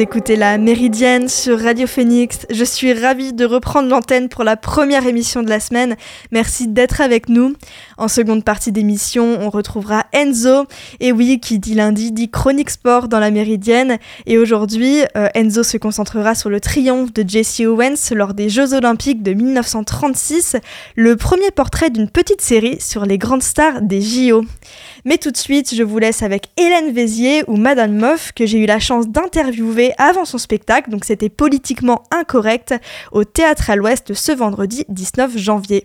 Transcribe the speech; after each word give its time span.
Écoutez 0.00 0.36
la 0.36 0.56
Méridienne 0.56 1.28
sur 1.28 1.60
Radio 1.60 1.86
Phoenix. 1.86 2.46
Je 2.48 2.64
suis 2.64 2.94
ravie 2.94 3.34
de 3.34 3.44
reprendre 3.44 3.90
l'antenne 3.90 4.30
pour 4.30 4.44
la 4.44 4.56
première 4.56 5.06
émission 5.06 5.42
de 5.42 5.50
la 5.50 5.60
semaine. 5.60 5.94
Merci 6.32 6.68
d'être 6.68 7.02
avec 7.02 7.28
nous. 7.28 7.52
En 7.98 8.08
seconde 8.08 8.42
partie 8.42 8.72
d'émission, 8.72 9.36
on 9.42 9.50
retrouvera 9.50 10.06
Enzo. 10.14 10.64
Et 11.00 11.12
oui, 11.12 11.38
qui 11.38 11.58
dit 11.58 11.74
lundi 11.74 12.12
dit 12.12 12.30
chronique 12.30 12.70
sport 12.70 13.08
dans 13.08 13.18
la 13.18 13.30
Méridienne. 13.30 13.98
Et 14.24 14.38
aujourd'hui, 14.38 15.02
euh, 15.18 15.28
Enzo 15.34 15.62
se 15.62 15.76
concentrera 15.76 16.34
sur 16.34 16.48
le 16.48 16.60
triomphe 16.60 17.12
de 17.12 17.22
Jesse 17.28 17.60
Owens 17.60 18.14
lors 18.14 18.32
des 18.32 18.48
Jeux 18.48 18.72
Olympiques 18.72 19.22
de 19.22 19.34
1936, 19.34 20.56
le 20.96 21.16
premier 21.16 21.50
portrait 21.50 21.90
d'une 21.90 22.08
petite 22.08 22.40
série 22.40 22.80
sur 22.80 23.04
les 23.04 23.18
grandes 23.18 23.42
stars 23.42 23.82
des 23.82 24.00
JO. 24.00 24.46
Mais 25.04 25.18
tout 25.18 25.30
de 25.30 25.36
suite, 25.36 25.74
je 25.74 25.82
vous 25.82 25.98
laisse 25.98 26.22
avec 26.22 26.46
Hélène 26.56 26.90
Vézier 26.90 27.44
ou 27.48 27.56
Madame 27.56 27.96
Moff 27.96 28.32
que 28.34 28.46
j'ai 28.46 28.58
eu 28.60 28.66
la 28.66 28.78
chance 28.78 29.06
d'interviewer 29.06 29.89
avant 29.98 30.24
son 30.24 30.38
spectacle, 30.38 30.90
donc 30.90 31.04
c'était 31.04 31.28
politiquement 31.28 32.02
incorrect, 32.10 32.74
au 33.12 33.24
Théâtre 33.24 33.70
à 33.70 33.76
l'Ouest 33.76 34.14
ce 34.14 34.32
vendredi 34.32 34.84
19 34.88 35.36
janvier. 35.36 35.84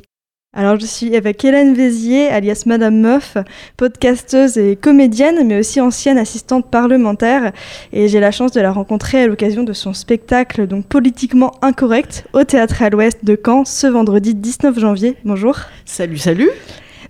Alors 0.57 0.79
je 0.79 0.85
suis 0.85 1.13
avec 1.17 1.43
Hélène 1.43 1.73
Vézier, 1.73 2.29
alias 2.29 2.63
Madame 2.65 2.97
Meuf, 2.97 3.35
podcasteuse 3.75 4.57
et 4.57 4.77
comédienne, 4.77 5.45
mais 5.45 5.59
aussi 5.59 5.81
ancienne 5.81 6.17
assistante 6.17 6.71
parlementaire. 6.71 7.51
Et 7.91 8.07
j'ai 8.07 8.21
la 8.21 8.31
chance 8.31 8.53
de 8.53 8.61
la 8.61 8.71
rencontrer 8.71 9.23
à 9.23 9.27
l'occasion 9.27 9.63
de 9.63 9.73
son 9.73 9.93
spectacle, 9.93 10.65
donc 10.65 10.85
politiquement 10.85 11.51
incorrect, 11.61 12.25
au 12.31 12.45
Théâtre 12.45 12.81
à 12.81 12.89
l'Ouest 12.89 13.25
de 13.25 13.37
Caen, 13.45 13.65
ce 13.65 13.87
vendredi 13.87 14.33
19 14.33 14.79
janvier. 14.79 15.17
Bonjour. 15.25 15.57
Salut, 15.83 16.17
salut. 16.17 16.49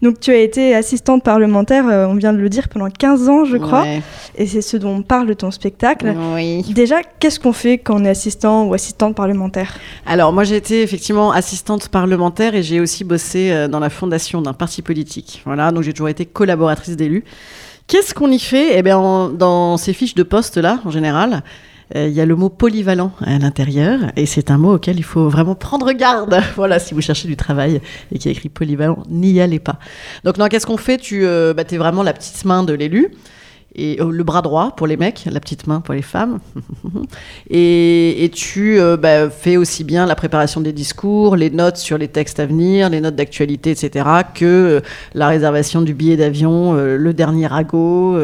Donc 0.02 0.20
tu 0.20 0.32
as 0.32 0.38
été 0.38 0.76
assistante 0.76 1.24
parlementaire, 1.24 1.88
euh, 1.88 2.08
on 2.08 2.16
vient 2.16 2.34
de 2.34 2.38
le 2.38 2.50
dire, 2.50 2.70
pendant 2.70 2.90
15 2.90 3.30
ans, 3.30 3.46
je 3.46 3.58
crois. 3.58 3.86
Et 4.36 4.48
c'est 4.48 4.62
ce 4.62 4.78
dont 4.78 5.02
parle 5.02 5.36
ton 5.36 5.52
spectacle. 5.52 6.14
Oui. 6.34 6.64
Déjà, 6.74 6.98
qu'est-ce 7.20 7.40
qu'on 7.40 7.54
fait 7.54 7.78
quand 7.78 8.02
on 8.02 8.06
est 8.06 8.10
assistant 8.10 8.66
ou 8.66 8.74
assistante 8.74 9.16
parlementaire? 9.16 9.74
Alors 10.06 10.34
moi 10.34 10.44
j'ai 10.44 10.56
été 10.56 10.82
effectivement 10.82 11.32
assistante 11.32 11.90
parlementaire 11.90 12.56
et 12.56 12.64
j'ai 12.64 12.80
aussi 12.80 13.04
bossé 13.04 13.52
euh, 13.52 13.68
dans 13.68 13.80
la 13.80 13.90
fondation 13.90 14.42
d'un 14.42 14.54
parti 14.54 14.82
politique. 14.82 15.42
Voilà, 15.46 15.72
donc 15.72 15.84
j'ai 15.84 15.94
toujours 15.94 16.10
été 16.10 16.26
collaboratrice 16.26 16.96
d'élus. 16.96 17.24
Qu'est-ce 17.88 18.14
qu'on 18.14 18.32
y 18.32 18.40
fait? 18.40 18.78
Eh 18.78 18.82
bien, 18.82 19.30
dans 19.30 19.78
ces 19.78 19.94
fiches 19.94 20.16
de 20.16 20.24
poste 20.24 20.58
là, 20.58 20.80
en 20.86 20.90
général, 20.90 21.44
il 21.94 22.10
y 22.10 22.22
a 22.22 22.26
le 22.26 22.36
mot 22.36 22.50
polyvalent 22.50 23.12
à 23.22 23.38
l'intérieur, 23.38 24.00
et 24.16 24.26
c'est 24.26 24.50
un 24.50 24.58
mot 24.58 24.76
auquel 24.76 24.98
il 24.98 25.04
faut 25.04 25.30
vraiment 25.30 25.56
prendre 25.56 25.92
garde. 25.92 26.36
voilà, 26.56 26.80
si 26.80 26.94
vous 26.94 27.02
cherchez 27.02 27.28
du 27.28 27.36
travail 27.36 27.82
et 28.12 28.20
qui 28.20 28.28
a 28.28 28.32
écrit 28.32 28.50
polyvalent, 28.50 29.04
n'y 29.10 29.40
allez 29.40 29.60
pas. 29.60 29.78
Donc, 30.24 30.38
non, 30.38 30.48
qu'est-ce 30.48 30.66
qu'on 30.66 30.78
fait? 30.78 30.98
Tu 30.98 31.26
euh, 31.26 31.54
bah, 31.54 31.64
es 31.70 31.78
vraiment 31.78 32.04
la 32.04 32.14
petite 32.14 32.44
main 32.46 32.64
de 32.64 32.74
l'élu. 32.74 33.12
Et 33.78 34.00
euh, 34.00 34.10
le 34.10 34.24
bras 34.24 34.42
droit 34.42 34.74
pour 34.78 34.88
les 34.88 34.96
mecs, 34.96 35.26
la 35.30 35.42
petite 35.42 35.68
main 35.68 35.82
pour 35.82 35.94
les 35.94 36.02
femmes. 36.02 36.40
et, 37.50 38.24
et, 38.24 38.30
tu 38.30 38.80
bah, 39.00 39.30
fais 39.30 39.58
aussi 39.58 39.84
bien 39.84 40.06
la 40.06 40.16
préparation 40.16 40.62
des 40.62 40.72
discours, 40.72 41.36
les 41.36 41.50
notes 41.50 41.78
sur 41.78 41.98
les 41.98 42.08
textes 42.08 42.40
à 42.40 42.46
venir, 42.46 42.90
les 42.90 43.02
notes 43.02 43.16
d'actualité, 43.16 43.72
etc., 43.72 44.06
que 44.34 44.82
la 45.14 45.28
réservation 45.28 45.82
du 45.82 45.94
billet 45.94 46.16
d'avion, 46.16 46.74
le 46.74 47.14
dernier 47.14 47.48
ragot 47.48 48.18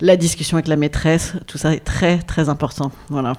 la 0.00 0.16
discussion 0.16 0.56
avec 0.56 0.68
la 0.68 0.76
maîtresse, 0.76 1.34
tout 1.46 1.58
ça 1.58 1.74
est 1.74 1.84
très 1.84 2.18
très 2.18 2.48
important. 2.48 2.90
Voilà. 3.08 3.34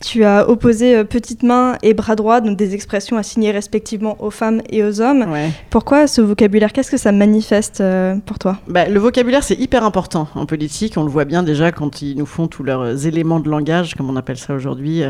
Tu 0.00 0.24
as 0.24 0.48
opposé 0.50 0.96
euh, 0.96 1.04
petite 1.04 1.42
main 1.42 1.78
et 1.82 1.94
bras 1.94 2.14
droit, 2.14 2.40
donc 2.40 2.58
des 2.58 2.74
expressions 2.74 3.16
assignées 3.16 3.52
respectivement 3.52 4.22
aux 4.22 4.30
femmes 4.30 4.60
et 4.68 4.82
aux 4.82 5.00
hommes. 5.00 5.24
Pourquoi 5.70 6.06
ce 6.06 6.20
vocabulaire? 6.20 6.72
Qu'est-ce 6.72 6.90
que 6.90 6.98
ça 6.98 7.10
manifeste 7.10 7.80
euh, 7.80 8.16
pour 8.26 8.38
toi? 8.38 8.58
Bah, 8.68 8.86
Le 8.86 9.00
vocabulaire, 9.00 9.42
c'est 9.42 9.58
hyper 9.58 9.82
important 9.82 10.28
en 10.34 10.44
politique. 10.46 10.94
On 10.96 11.04
le 11.04 11.10
voit 11.10 11.24
bien 11.24 11.42
déjà 11.42 11.72
quand 11.72 12.02
ils 12.02 12.18
nous 12.18 12.26
font 12.26 12.48
tous 12.48 12.64
leurs 12.64 12.82
euh, 12.82 12.96
éléments 12.96 13.40
de 13.40 13.48
langage, 13.48 13.94
comme 13.94 14.10
on 14.10 14.16
appelle 14.16 14.36
ça 14.36 14.52
aujourd'hui, 14.52 15.02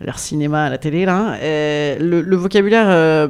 leur 0.00 0.18
cinéma 0.18 0.64
à 0.64 0.70
la 0.70 0.78
télé. 0.78 1.04
Là. 1.04 1.36
Le, 1.42 2.22
le, 2.22 2.36
vocabulaire 2.36 3.28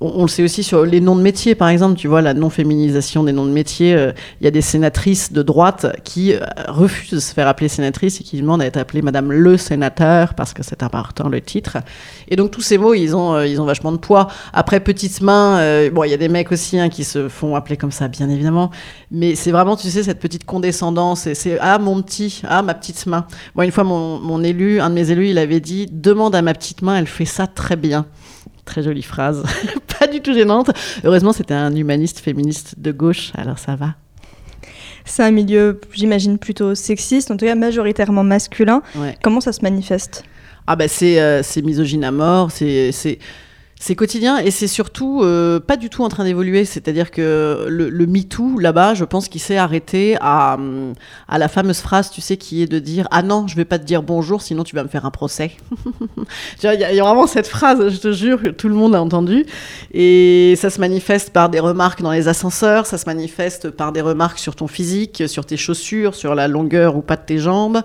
on, 0.00 0.22
le 0.22 0.28
sait 0.28 0.44
aussi 0.44 0.62
sur 0.62 0.84
les 0.84 1.00
noms 1.00 1.16
de 1.16 1.22
métiers, 1.22 1.56
par 1.56 1.68
exemple, 1.68 1.96
tu 1.96 2.06
vois, 2.06 2.22
la 2.22 2.32
non-féminisation 2.32 3.24
des 3.24 3.32
noms 3.32 3.46
de 3.46 3.50
métiers. 3.50 3.94
Euh, 3.94 4.12
il 4.40 4.44
y 4.44 4.46
a 4.46 4.50
des 4.52 4.60
sénatrices 4.60 5.32
de 5.32 5.42
droite 5.42 5.86
qui 6.04 6.34
euh, 6.34 6.40
refusent 6.68 7.10
de 7.10 7.18
se 7.18 7.34
faire 7.34 7.48
appeler 7.48 7.68
sénatrice 7.68 8.20
et 8.20 8.24
qui 8.24 8.40
demandent 8.40 8.62
à 8.62 8.66
être 8.66 8.76
appelées 8.76 9.02
Madame 9.02 9.32
le 9.32 9.56
sénateur 9.56 10.34
parce 10.34 10.54
que 10.54 10.62
c'est 10.62 10.84
important 10.84 11.28
le 11.28 11.40
titre. 11.40 11.78
Et 12.28 12.36
donc 12.36 12.52
tous 12.52 12.60
ces 12.60 12.78
mots, 12.78 12.94
ils 12.94 13.16
ont, 13.16 13.34
euh, 13.34 13.46
ils 13.46 13.60
ont 13.60 13.64
vachement 13.64 13.90
de 13.90 13.96
poids. 13.96 14.28
Après, 14.52 14.78
petite 14.78 15.20
main, 15.20 15.88
bon, 15.90 16.04
il 16.04 16.10
y 16.10 16.14
a 16.14 16.18
des 16.18 16.28
mecs 16.28 16.52
aussi 16.52 16.78
hein, 16.78 16.88
qui 16.88 17.02
se 17.02 17.28
font 17.28 17.56
appeler 17.56 17.76
comme 17.76 17.90
ça, 17.90 18.06
bien 18.06 18.28
évidemment. 18.28 18.70
Mais 19.10 19.34
c'est 19.34 19.50
vraiment, 19.50 19.74
tu 19.74 19.90
sais, 19.90 20.04
cette 20.04 20.20
petite 20.20 20.44
condescendance. 20.44 21.26
Et 21.26 21.34
c'est 21.34 21.58
ah 21.60 21.78
mon 21.78 22.02
petit, 22.02 22.42
ah 22.46 22.62
ma 22.62 22.74
petite 22.74 23.04
main. 23.06 23.26
Moi, 23.56 23.64
une 23.64 23.72
fois, 23.72 23.84
mon, 23.84 24.20
mon 24.20 24.44
élu, 24.44 24.80
un 24.80 24.90
de 24.90 24.94
mes 24.94 25.10
élus, 25.10 25.30
il 25.30 25.38
avait 25.38 25.60
dit 25.60 25.88
demande 25.90 26.36
à 26.36 26.42
ma 26.42 26.54
petite 26.54 26.82
main, 26.82 26.96
elle 26.96 27.08
fait 27.08 27.24
ça 27.24 27.48
très 27.48 27.76
bien. 27.76 28.06
Très 28.68 28.82
jolie 28.82 29.02
phrase, 29.02 29.44
pas 29.98 30.06
du 30.06 30.20
tout 30.20 30.34
gênante. 30.34 30.70
Heureusement, 31.02 31.32
c'était 31.32 31.54
un 31.54 31.74
humaniste 31.74 32.18
féministe 32.18 32.74
de 32.76 32.92
gauche, 32.92 33.32
alors 33.34 33.58
ça 33.58 33.76
va. 33.76 33.94
C'est 35.06 35.22
un 35.22 35.30
milieu, 35.30 35.80
j'imagine, 35.94 36.36
plutôt 36.36 36.74
sexiste, 36.74 37.30
en 37.30 37.38
tout 37.38 37.46
cas 37.46 37.54
majoritairement 37.54 38.24
masculin. 38.24 38.82
Comment 39.22 39.40
ça 39.40 39.52
se 39.52 39.62
manifeste? 39.62 40.22
Ah 40.66 40.76
bah 40.76 40.86
c'est 40.86 41.18
euh, 41.18 41.40
misogyne 41.64 42.04
à 42.04 42.10
mort, 42.10 42.50
c'est 42.50 43.18
c'est 43.80 43.94
quotidien 43.94 44.38
et 44.38 44.50
c'est 44.50 44.66
surtout 44.66 45.22
euh, 45.22 45.60
pas 45.60 45.76
du 45.76 45.88
tout 45.88 46.02
en 46.02 46.08
train 46.08 46.24
d'évoluer. 46.24 46.64
C'est-à-dire 46.64 47.10
que 47.10 47.66
le, 47.68 47.88
le 47.88 48.06
MeToo, 48.06 48.58
là-bas, 48.58 48.94
je 48.94 49.04
pense 49.04 49.28
qu'il 49.28 49.40
s'est 49.40 49.56
arrêté 49.56 50.16
à, 50.20 50.58
à, 51.28 51.38
la 51.38 51.48
fameuse 51.48 51.78
phrase, 51.78 52.10
tu 52.10 52.20
sais, 52.20 52.36
qui 52.36 52.62
est 52.62 52.66
de 52.66 52.78
dire 52.80 53.06
Ah 53.10 53.22
non, 53.22 53.46
je 53.46 53.54
vais 53.54 53.64
pas 53.64 53.78
te 53.78 53.84
dire 53.84 54.02
bonjour, 54.02 54.42
sinon 54.42 54.64
tu 54.64 54.74
vas 54.74 54.82
me 54.82 54.88
faire 54.88 55.06
un 55.06 55.10
procès. 55.10 55.52
Il 56.62 56.80
y, 56.80 57.00
a 57.00 57.04
vraiment 57.04 57.26
cette 57.26 57.46
phrase, 57.46 57.88
je 57.88 57.98
te 57.98 58.12
jure, 58.12 58.42
que 58.42 58.48
tout 58.48 58.68
le 58.68 58.74
monde 58.74 58.94
a 58.94 59.02
entendu. 59.02 59.46
Et 59.92 60.54
ça 60.56 60.70
se 60.70 60.80
manifeste 60.80 61.30
par 61.30 61.48
des 61.48 61.60
remarques 61.60 62.02
dans 62.02 62.12
les 62.12 62.26
ascenseurs, 62.26 62.86
ça 62.86 62.98
se 62.98 63.06
manifeste 63.06 63.70
par 63.70 63.92
des 63.92 64.00
remarques 64.00 64.38
sur 64.38 64.56
ton 64.56 64.66
physique, 64.66 65.24
sur 65.28 65.46
tes 65.46 65.56
chaussures, 65.56 66.14
sur 66.14 66.34
la 66.34 66.48
longueur 66.48 66.96
ou 66.96 67.02
pas 67.02 67.16
de 67.16 67.22
tes 67.24 67.38
jambes. 67.38 67.82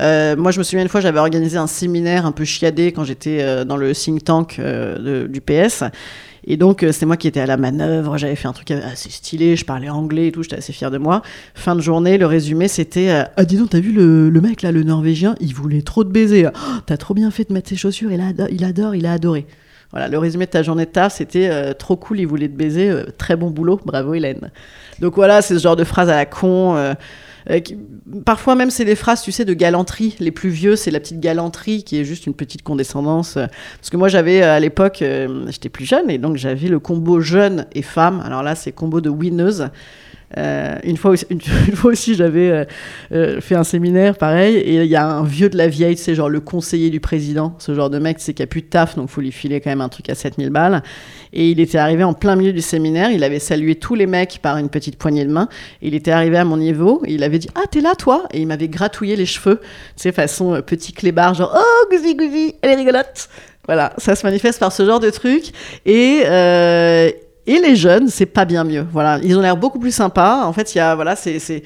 Euh, 0.00 0.36
moi, 0.36 0.50
je 0.50 0.58
me 0.58 0.64
souviens 0.64 0.82
une 0.82 0.88
fois, 0.88 1.00
j'avais 1.00 1.20
organisé 1.20 1.58
un 1.58 1.66
séminaire 1.66 2.26
un 2.26 2.32
peu 2.32 2.44
chiadé 2.44 2.92
quand 2.92 3.04
j'étais 3.04 3.38
euh, 3.40 3.64
dans 3.64 3.76
le 3.76 3.92
think 3.92 4.24
tank 4.24 4.56
euh, 4.58 5.27
du 5.28 5.40
PS. 5.40 5.84
Et 6.44 6.56
donc, 6.56 6.86
c'est 6.92 7.04
moi 7.04 7.16
qui 7.16 7.28
étais 7.28 7.40
à 7.40 7.46
la 7.46 7.56
manœuvre, 7.56 8.16
j'avais 8.16 8.36
fait 8.36 8.48
un 8.48 8.52
truc 8.52 8.70
assez 8.70 9.10
stylé, 9.10 9.56
je 9.56 9.64
parlais 9.64 9.90
anglais 9.90 10.28
et 10.28 10.32
tout, 10.32 10.42
j'étais 10.42 10.56
assez 10.56 10.72
fier 10.72 10.90
de 10.90 10.98
moi. 10.98 11.22
Fin 11.54 11.74
de 11.74 11.80
journée, 11.80 12.16
le 12.16 12.26
résumé, 12.26 12.68
c'était 12.68 13.24
Ah, 13.36 13.44
dis 13.44 13.56
donc, 13.56 13.70
t'as 13.70 13.80
vu 13.80 13.92
le, 13.92 14.40
mec 14.40 14.62
là, 14.62 14.72
le 14.72 14.82
norvégien, 14.82 15.34
il 15.40 15.54
voulait 15.54 15.82
trop 15.82 16.04
te 16.04 16.10
baiser. 16.10 16.46
Oh, 16.46 16.80
t'as 16.86 16.96
trop 16.96 17.12
bien 17.12 17.30
fait 17.30 17.48
de 17.48 17.52
mettre 17.52 17.68
ses 17.68 17.76
chaussures, 17.76 18.10
il, 18.12 18.20
adore, 18.20 18.48
il 18.50 18.64
adore, 18.64 18.94
il 18.94 19.04
a 19.06 19.12
adoré. 19.12 19.46
Voilà, 19.90 20.08
le 20.08 20.18
résumé 20.18 20.46
de 20.46 20.50
ta 20.50 20.62
journée 20.62 20.84
de 20.84 20.90
taf, 20.90 21.14
c'était 21.14 21.74
trop 21.74 21.96
cool, 21.96 22.20
il 22.20 22.26
voulait 22.26 22.48
te 22.48 22.56
baiser, 22.56 22.92
très 23.16 23.36
bon 23.36 23.50
boulot, 23.50 23.80
bravo 23.84 24.14
Hélène. 24.14 24.50
Donc 25.00 25.16
voilà, 25.16 25.42
c'est 25.42 25.54
ce 25.54 25.62
genre 25.62 25.76
de 25.76 25.84
phrase 25.84 26.08
à 26.08 26.16
la 26.16 26.26
con. 26.26 26.76
Euh, 27.50 27.60
parfois 28.24 28.54
même, 28.54 28.70
c'est 28.70 28.84
des 28.84 28.94
phrases, 28.94 29.22
tu 29.22 29.32
sais, 29.32 29.44
de 29.44 29.54
galanterie. 29.54 30.16
Les 30.20 30.30
plus 30.30 30.50
vieux, 30.50 30.76
c'est 30.76 30.90
la 30.90 31.00
petite 31.00 31.20
galanterie 31.20 31.84
qui 31.84 31.98
est 31.98 32.04
juste 32.04 32.26
une 32.26 32.34
petite 32.34 32.62
condescendance. 32.62 33.34
Parce 33.34 33.90
que 33.90 33.96
moi, 33.96 34.08
j'avais 34.08 34.42
euh, 34.42 34.56
à 34.56 34.60
l'époque, 34.60 35.02
euh, 35.02 35.46
j'étais 35.48 35.68
plus 35.68 35.84
jeune 35.84 36.10
et 36.10 36.18
donc 36.18 36.36
j'avais 36.36 36.68
le 36.68 36.78
combo 36.78 37.20
jeune 37.20 37.66
et 37.72 37.82
femme. 37.82 38.22
Alors 38.24 38.42
là, 38.42 38.54
c'est 38.54 38.72
combo 38.72 39.00
de 39.00 39.10
winneuse. 39.10 39.68
Euh, 40.36 40.76
une, 40.84 40.96
fois 40.96 41.12
aussi, 41.12 41.24
une, 41.30 41.40
fois 41.40 41.92
aussi, 41.92 42.14
j'avais 42.14 42.50
euh, 42.50 42.64
euh, 43.12 43.40
fait 43.40 43.54
un 43.54 43.64
séminaire 43.64 44.16
pareil, 44.16 44.56
et 44.56 44.82
il 44.82 44.90
y 44.90 44.96
a 44.96 45.06
un 45.06 45.24
vieux 45.24 45.48
de 45.48 45.56
la 45.56 45.68
vieille, 45.68 45.96
c'est 45.96 46.14
genre 46.14 46.28
le 46.28 46.40
conseiller 46.40 46.90
du 46.90 47.00
président, 47.00 47.54
ce 47.58 47.74
genre 47.74 47.88
de 47.88 47.98
mec, 47.98 48.16
c'est 48.20 48.34
qui 48.34 48.42
a 48.42 48.46
plus 48.46 48.62
de 48.62 48.66
taf, 48.66 48.96
donc 48.96 49.08
faut 49.08 49.20
lui 49.20 49.32
filer 49.32 49.60
quand 49.60 49.70
même 49.70 49.80
un 49.80 49.88
truc 49.88 50.10
à 50.10 50.14
7000 50.14 50.50
balles. 50.50 50.82
Et 51.32 51.50
il 51.50 51.60
était 51.60 51.78
arrivé 51.78 52.04
en 52.04 52.12
plein 52.12 52.36
milieu 52.36 52.52
du 52.52 52.60
séminaire, 52.60 53.10
il 53.10 53.24
avait 53.24 53.38
salué 53.38 53.76
tous 53.76 53.94
les 53.94 54.06
mecs 54.06 54.40
par 54.42 54.58
une 54.58 54.68
petite 54.68 54.96
poignée 54.96 55.24
de 55.24 55.32
main, 55.32 55.48
il 55.80 55.94
était 55.94 56.10
arrivé 56.10 56.36
à 56.36 56.44
mon 56.44 56.56
niveau, 56.56 57.02
et 57.06 57.14
il 57.14 57.22
avait 57.22 57.38
dit 57.38 57.48
Ah, 57.54 57.66
t'es 57.70 57.80
là, 57.80 57.94
toi? 57.94 58.24
Et 58.32 58.40
il 58.40 58.46
m'avait 58.46 58.68
gratouillé 58.68 59.16
les 59.16 59.26
cheveux, 59.26 59.60
tu 59.60 60.02
sais, 60.02 60.12
façon 60.12 60.60
petit 60.66 60.92
clébard, 60.92 61.34
genre 61.34 61.56
Oh, 61.56 61.86
gouzi 61.90 62.14
gouzi, 62.14 62.54
elle 62.62 62.70
est 62.70 62.76
rigolote 62.76 63.28
voilà, 63.66 63.92
ça 63.98 64.16
se 64.16 64.24
manifeste 64.24 64.58
par 64.60 64.72
ce 64.72 64.86
genre 64.86 64.98
de 64.98 65.10
truc. 65.10 65.52
Et, 65.84 66.22
et 67.48 67.58
les 67.58 67.76
jeunes, 67.76 68.08
c'est 68.08 68.26
pas 68.26 68.44
bien 68.44 68.62
mieux. 68.62 68.86
Voilà, 68.92 69.18
ils 69.22 69.36
ont 69.36 69.40
l'air 69.40 69.56
beaucoup 69.56 69.78
plus 69.78 69.90
sympas. 69.90 70.44
En 70.44 70.52
fait, 70.52 70.74
il 70.74 70.78
y 70.78 70.80
a 70.80 70.94
voilà, 70.94 71.16
c'est 71.16 71.62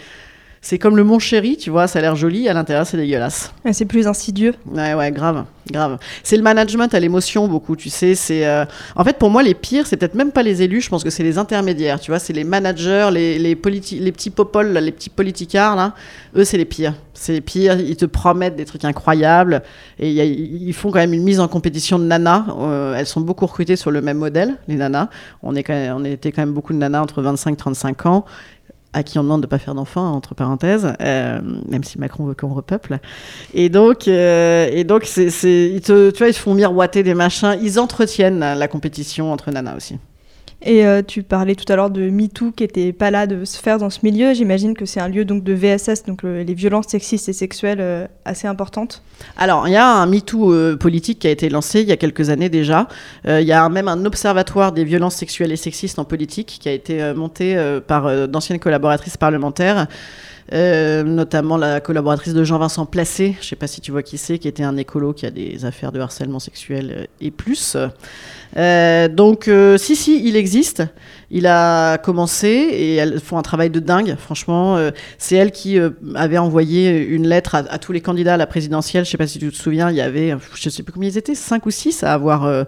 c'est 0.64 0.78
comme 0.78 0.96
le 0.96 1.02
Mont 1.02 1.18
Chéri, 1.18 1.56
tu 1.56 1.70
vois, 1.70 1.88
ça 1.88 1.98
a 1.98 2.02
l'air 2.02 2.14
joli, 2.14 2.48
à 2.48 2.54
l'intérieur 2.54 2.86
c'est 2.86 2.96
dégueulasse. 2.96 3.52
c'est 3.72 3.84
plus 3.84 4.06
insidieux. 4.06 4.54
Ouais, 4.70 4.94
ouais, 4.94 5.10
grave, 5.10 5.44
grave. 5.68 5.98
C'est 6.22 6.36
le 6.36 6.44
management 6.44 6.94
à 6.94 7.00
l'émotion 7.00 7.48
beaucoup, 7.48 7.74
tu 7.74 7.90
sais. 7.90 8.14
C'est, 8.14 8.46
euh, 8.46 8.64
en 8.94 9.02
fait, 9.02 9.18
pour 9.18 9.28
moi, 9.28 9.42
les 9.42 9.54
pires, 9.54 9.88
c'est 9.88 9.96
peut-être 9.96 10.14
même 10.14 10.30
pas 10.30 10.44
les 10.44 10.62
élus, 10.62 10.80
je 10.80 10.88
pense 10.88 11.02
que 11.02 11.10
c'est 11.10 11.24
les 11.24 11.36
intermédiaires, 11.36 11.98
tu 11.98 12.12
vois, 12.12 12.20
c'est 12.20 12.32
les 12.32 12.44
managers, 12.44 13.08
les, 13.12 13.40
les, 13.40 13.56
les 13.56 14.12
petits 14.12 14.30
popoles, 14.30 14.68
les 14.68 14.92
petits 14.92 15.10
politicards, 15.10 15.74
là. 15.74 15.94
Eux, 16.36 16.44
c'est 16.44 16.58
les 16.58 16.64
pires. 16.64 16.94
C'est 17.12 17.32
les 17.32 17.40
pires, 17.40 17.78
ils 17.80 17.96
te 17.96 18.06
promettent 18.06 18.56
des 18.56 18.64
trucs 18.64 18.84
incroyables 18.84 19.62
et 19.98 20.10
ils 20.10 20.72
font 20.72 20.90
quand 20.90 20.98
même 20.98 21.12
une 21.12 21.22
mise 21.24 21.40
en 21.40 21.48
compétition 21.48 21.98
de 21.98 22.04
nanas. 22.04 22.46
Euh, 22.58 22.94
elles 22.94 23.06
sont 23.06 23.20
beaucoup 23.20 23.46
recrutées 23.46 23.76
sur 23.76 23.90
le 23.90 24.00
même 24.00 24.16
modèle, 24.16 24.56
les 24.66 24.76
nanas. 24.76 25.08
On, 25.42 25.54
est 25.54 25.62
quand 25.62 25.96
on 25.96 26.04
était 26.04 26.32
quand 26.32 26.42
même 26.42 26.54
beaucoup 26.54 26.72
de 26.72 26.78
nanas 26.78 27.02
entre 27.02 27.20
25 27.20 27.52
et 27.52 27.56
35 27.56 28.06
ans 28.06 28.24
à 28.92 29.02
qui 29.02 29.18
on 29.18 29.22
demande 29.22 29.40
de 29.40 29.46
pas 29.46 29.58
faire 29.58 29.74
d'enfants, 29.74 30.12
entre 30.12 30.34
parenthèses, 30.34 30.92
euh, 31.00 31.40
même 31.68 31.84
si 31.84 31.98
Macron 31.98 32.24
veut 32.24 32.34
qu'on 32.34 32.52
repeuple. 32.52 32.98
Et 33.54 33.68
donc, 33.68 34.06
euh, 34.08 34.68
et 34.70 34.84
donc 34.84 35.04
ils 35.16 35.80
te, 35.80 36.10
tu 36.10 36.18
vois, 36.18 36.28
ils 36.28 36.34
se 36.34 36.40
font 36.40 36.54
miroiter 36.54 37.02
des 37.02 37.14
machins, 37.14 37.56
ils 37.62 37.78
entretiennent 37.78 38.40
la 38.40 38.68
compétition 38.68 39.32
entre 39.32 39.50
nanas 39.50 39.76
aussi. 39.76 39.98
Et 40.64 40.86
euh, 40.86 41.02
tu 41.06 41.22
parlais 41.22 41.56
tout 41.56 41.70
à 41.72 41.76
l'heure 41.76 41.90
de 41.90 42.08
MeToo 42.08 42.52
qui 42.52 42.62
était 42.62 42.92
pas 42.92 43.10
là 43.10 43.26
de 43.26 43.44
se 43.44 43.58
faire 43.58 43.78
dans 43.78 43.90
ce 43.90 44.00
milieu. 44.02 44.32
J'imagine 44.32 44.74
que 44.74 44.86
c'est 44.86 45.00
un 45.00 45.08
lieu 45.08 45.24
donc 45.24 45.42
de 45.42 45.52
VSS, 45.52 46.04
donc 46.06 46.22
les 46.22 46.54
violences 46.54 46.86
sexistes 46.88 47.28
et 47.28 47.32
sexuelles 47.32 47.80
euh, 47.80 48.06
assez 48.24 48.46
importantes. 48.46 49.02
Alors, 49.36 49.66
il 49.66 49.72
y 49.72 49.76
a 49.76 49.86
un 49.86 50.06
MeToo 50.06 50.52
euh, 50.52 50.76
politique 50.76 51.18
qui 51.18 51.26
a 51.26 51.30
été 51.30 51.48
lancé 51.48 51.80
il 51.80 51.88
y 51.88 51.92
a 51.92 51.96
quelques 51.96 52.30
années 52.30 52.48
déjà. 52.48 52.86
Il 53.26 53.42
y 53.42 53.52
a 53.52 53.68
même 53.68 53.88
un 53.88 54.04
observatoire 54.04 54.72
des 54.72 54.84
violences 54.84 55.16
sexuelles 55.16 55.52
et 55.52 55.56
sexistes 55.56 55.98
en 55.98 56.04
politique 56.04 56.58
qui 56.60 56.68
a 56.68 56.72
été 56.72 57.12
monté 57.14 57.56
par 57.86 58.28
d'anciennes 58.28 58.58
collaboratrices 58.58 59.16
parlementaires. 59.16 59.86
Notamment 60.52 61.56
la 61.56 61.80
collaboratrice 61.80 62.34
de 62.34 62.44
Jean-Vincent 62.44 62.86
Placé, 62.86 63.34
je 63.40 63.46
ne 63.46 63.48
sais 63.48 63.56
pas 63.56 63.66
si 63.66 63.80
tu 63.80 63.90
vois 63.90 64.02
qui 64.02 64.18
c'est, 64.18 64.38
qui 64.38 64.48
était 64.48 64.62
un 64.62 64.76
écolo 64.76 65.12
qui 65.12 65.26
a 65.26 65.30
des 65.30 65.64
affaires 65.64 65.92
de 65.92 66.00
harcèlement 66.00 66.38
sexuel 66.38 67.08
et 67.20 67.30
plus. 67.30 67.76
Euh, 68.56 69.08
donc, 69.08 69.48
euh, 69.48 69.78
si, 69.78 69.96
si, 69.96 70.26
il 70.26 70.36
existe. 70.36 70.82
Il 71.30 71.46
a 71.46 71.96
commencé 71.98 72.48
et 72.48 72.96
elles 72.96 73.18
font 73.20 73.38
un 73.38 73.42
travail 73.42 73.70
de 73.70 73.80
dingue, 73.80 74.16
franchement. 74.18 74.76
Euh, 74.76 74.90
c'est 75.18 75.36
elle 75.36 75.50
qui 75.50 75.78
avait 76.14 76.38
envoyé 76.38 76.98
une 76.98 77.26
lettre 77.26 77.54
à, 77.54 77.78
tous 77.78 77.92
les 77.92 78.00
candidats 78.00 78.34
à 78.34 78.36
la 78.36 78.46
présidentielle. 78.46 79.04
Je 79.04 79.10
sais 79.10 79.18
pas 79.18 79.26
si 79.26 79.38
tu 79.38 79.50
te 79.50 79.56
souviens, 79.56 79.90
il 79.90 79.96
y 79.96 80.02
avait, 80.02 80.34
je 80.54 80.68
sais 80.68 80.82
plus 80.82 80.92
combien 80.92 81.08
ils 81.08 81.18
étaient, 81.18 81.34
5 81.34 81.64
ou 81.64 81.70
6 81.70 82.02
à 82.02 82.12
avoir 82.12 82.66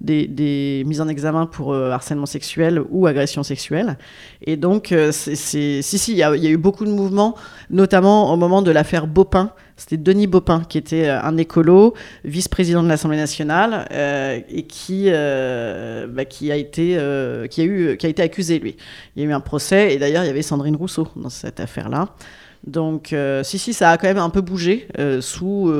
des, 0.00 0.82
mises 0.86 1.00
en 1.00 1.08
examen 1.08 1.46
pour 1.46 1.72
euh, 1.72 1.90
harcèlement 1.90 2.26
sexuel 2.26 2.82
ou 2.90 3.06
agression 3.06 3.42
sexuelle. 3.42 3.96
Et 4.42 4.56
donc, 4.56 4.92
euh, 4.92 5.10
c'est, 5.12 5.34
si, 5.36 5.82
si, 5.82 6.12
il 6.12 6.18
y, 6.18 6.22
a 6.22 6.34
eu 6.34 6.56
beaucoup 6.56 6.84
de 6.84 6.90
mouvements, 6.90 7.36
notamment 7.70 8.32
au 8.32 8.36
moment 8.36 8.62
de 8.62 8.70
l'affaire 8.70 9.06
Bopin. 9.06 9.52
C'était 9.76 9.98
Denis 9.98 10.26
Bopin, 10.26 10.62
qui 10.68 10.78
était 10.78 11.08
euh, 11.08 11.20
un 11.22 11.36
écolo, 11.36 11.94
vice-président 12.24 12.82
de 12.82 12.88
l'Assemblée 12.88 13.18
nationale, 13.18 13.86
et 14.48 14.62
qui, 14.66 15.10
bah, 15.10 16.24
qui, 16.24 16.52
a 16.52 16.56
été, 16.56 16.98
qui, 17.50 17.60
a 17.60 17.64
eu, 17.64 17.96
qui 17.96 18.06
a 18.06 18.08
été 18.08 18.22
accusé, 18.22 18.58
lui. 18.58 18.76
Il 19.14 19.22
y 19.22 19.26
a 19.26 19.28
eu 19.28 19.32
un 19.32 19.40
procès, 19.40 19.94
et 19.94 19.98
d'ailleurs, 19.98 20.24
il 20.24 20.26
y 20.26 20.30
avait 20.30 20.42
Sandrine 20.42 20.76
Rousseau 20.76 21.08
dans 21.16 21.28
cette 21.30 21.60
affaire-là. 21.60 22.08
Donc, 22.66 23.14
si, 23.42 23.58
si, 23.58 23.74
ça 23.74 23.90
a 23.90 23.98
quand 23.98 24.08
même 24.08 24.18
un 24.18 24.30
peu 24.30 24.40
bougé 24.40 24.88
sous 25.20 25.72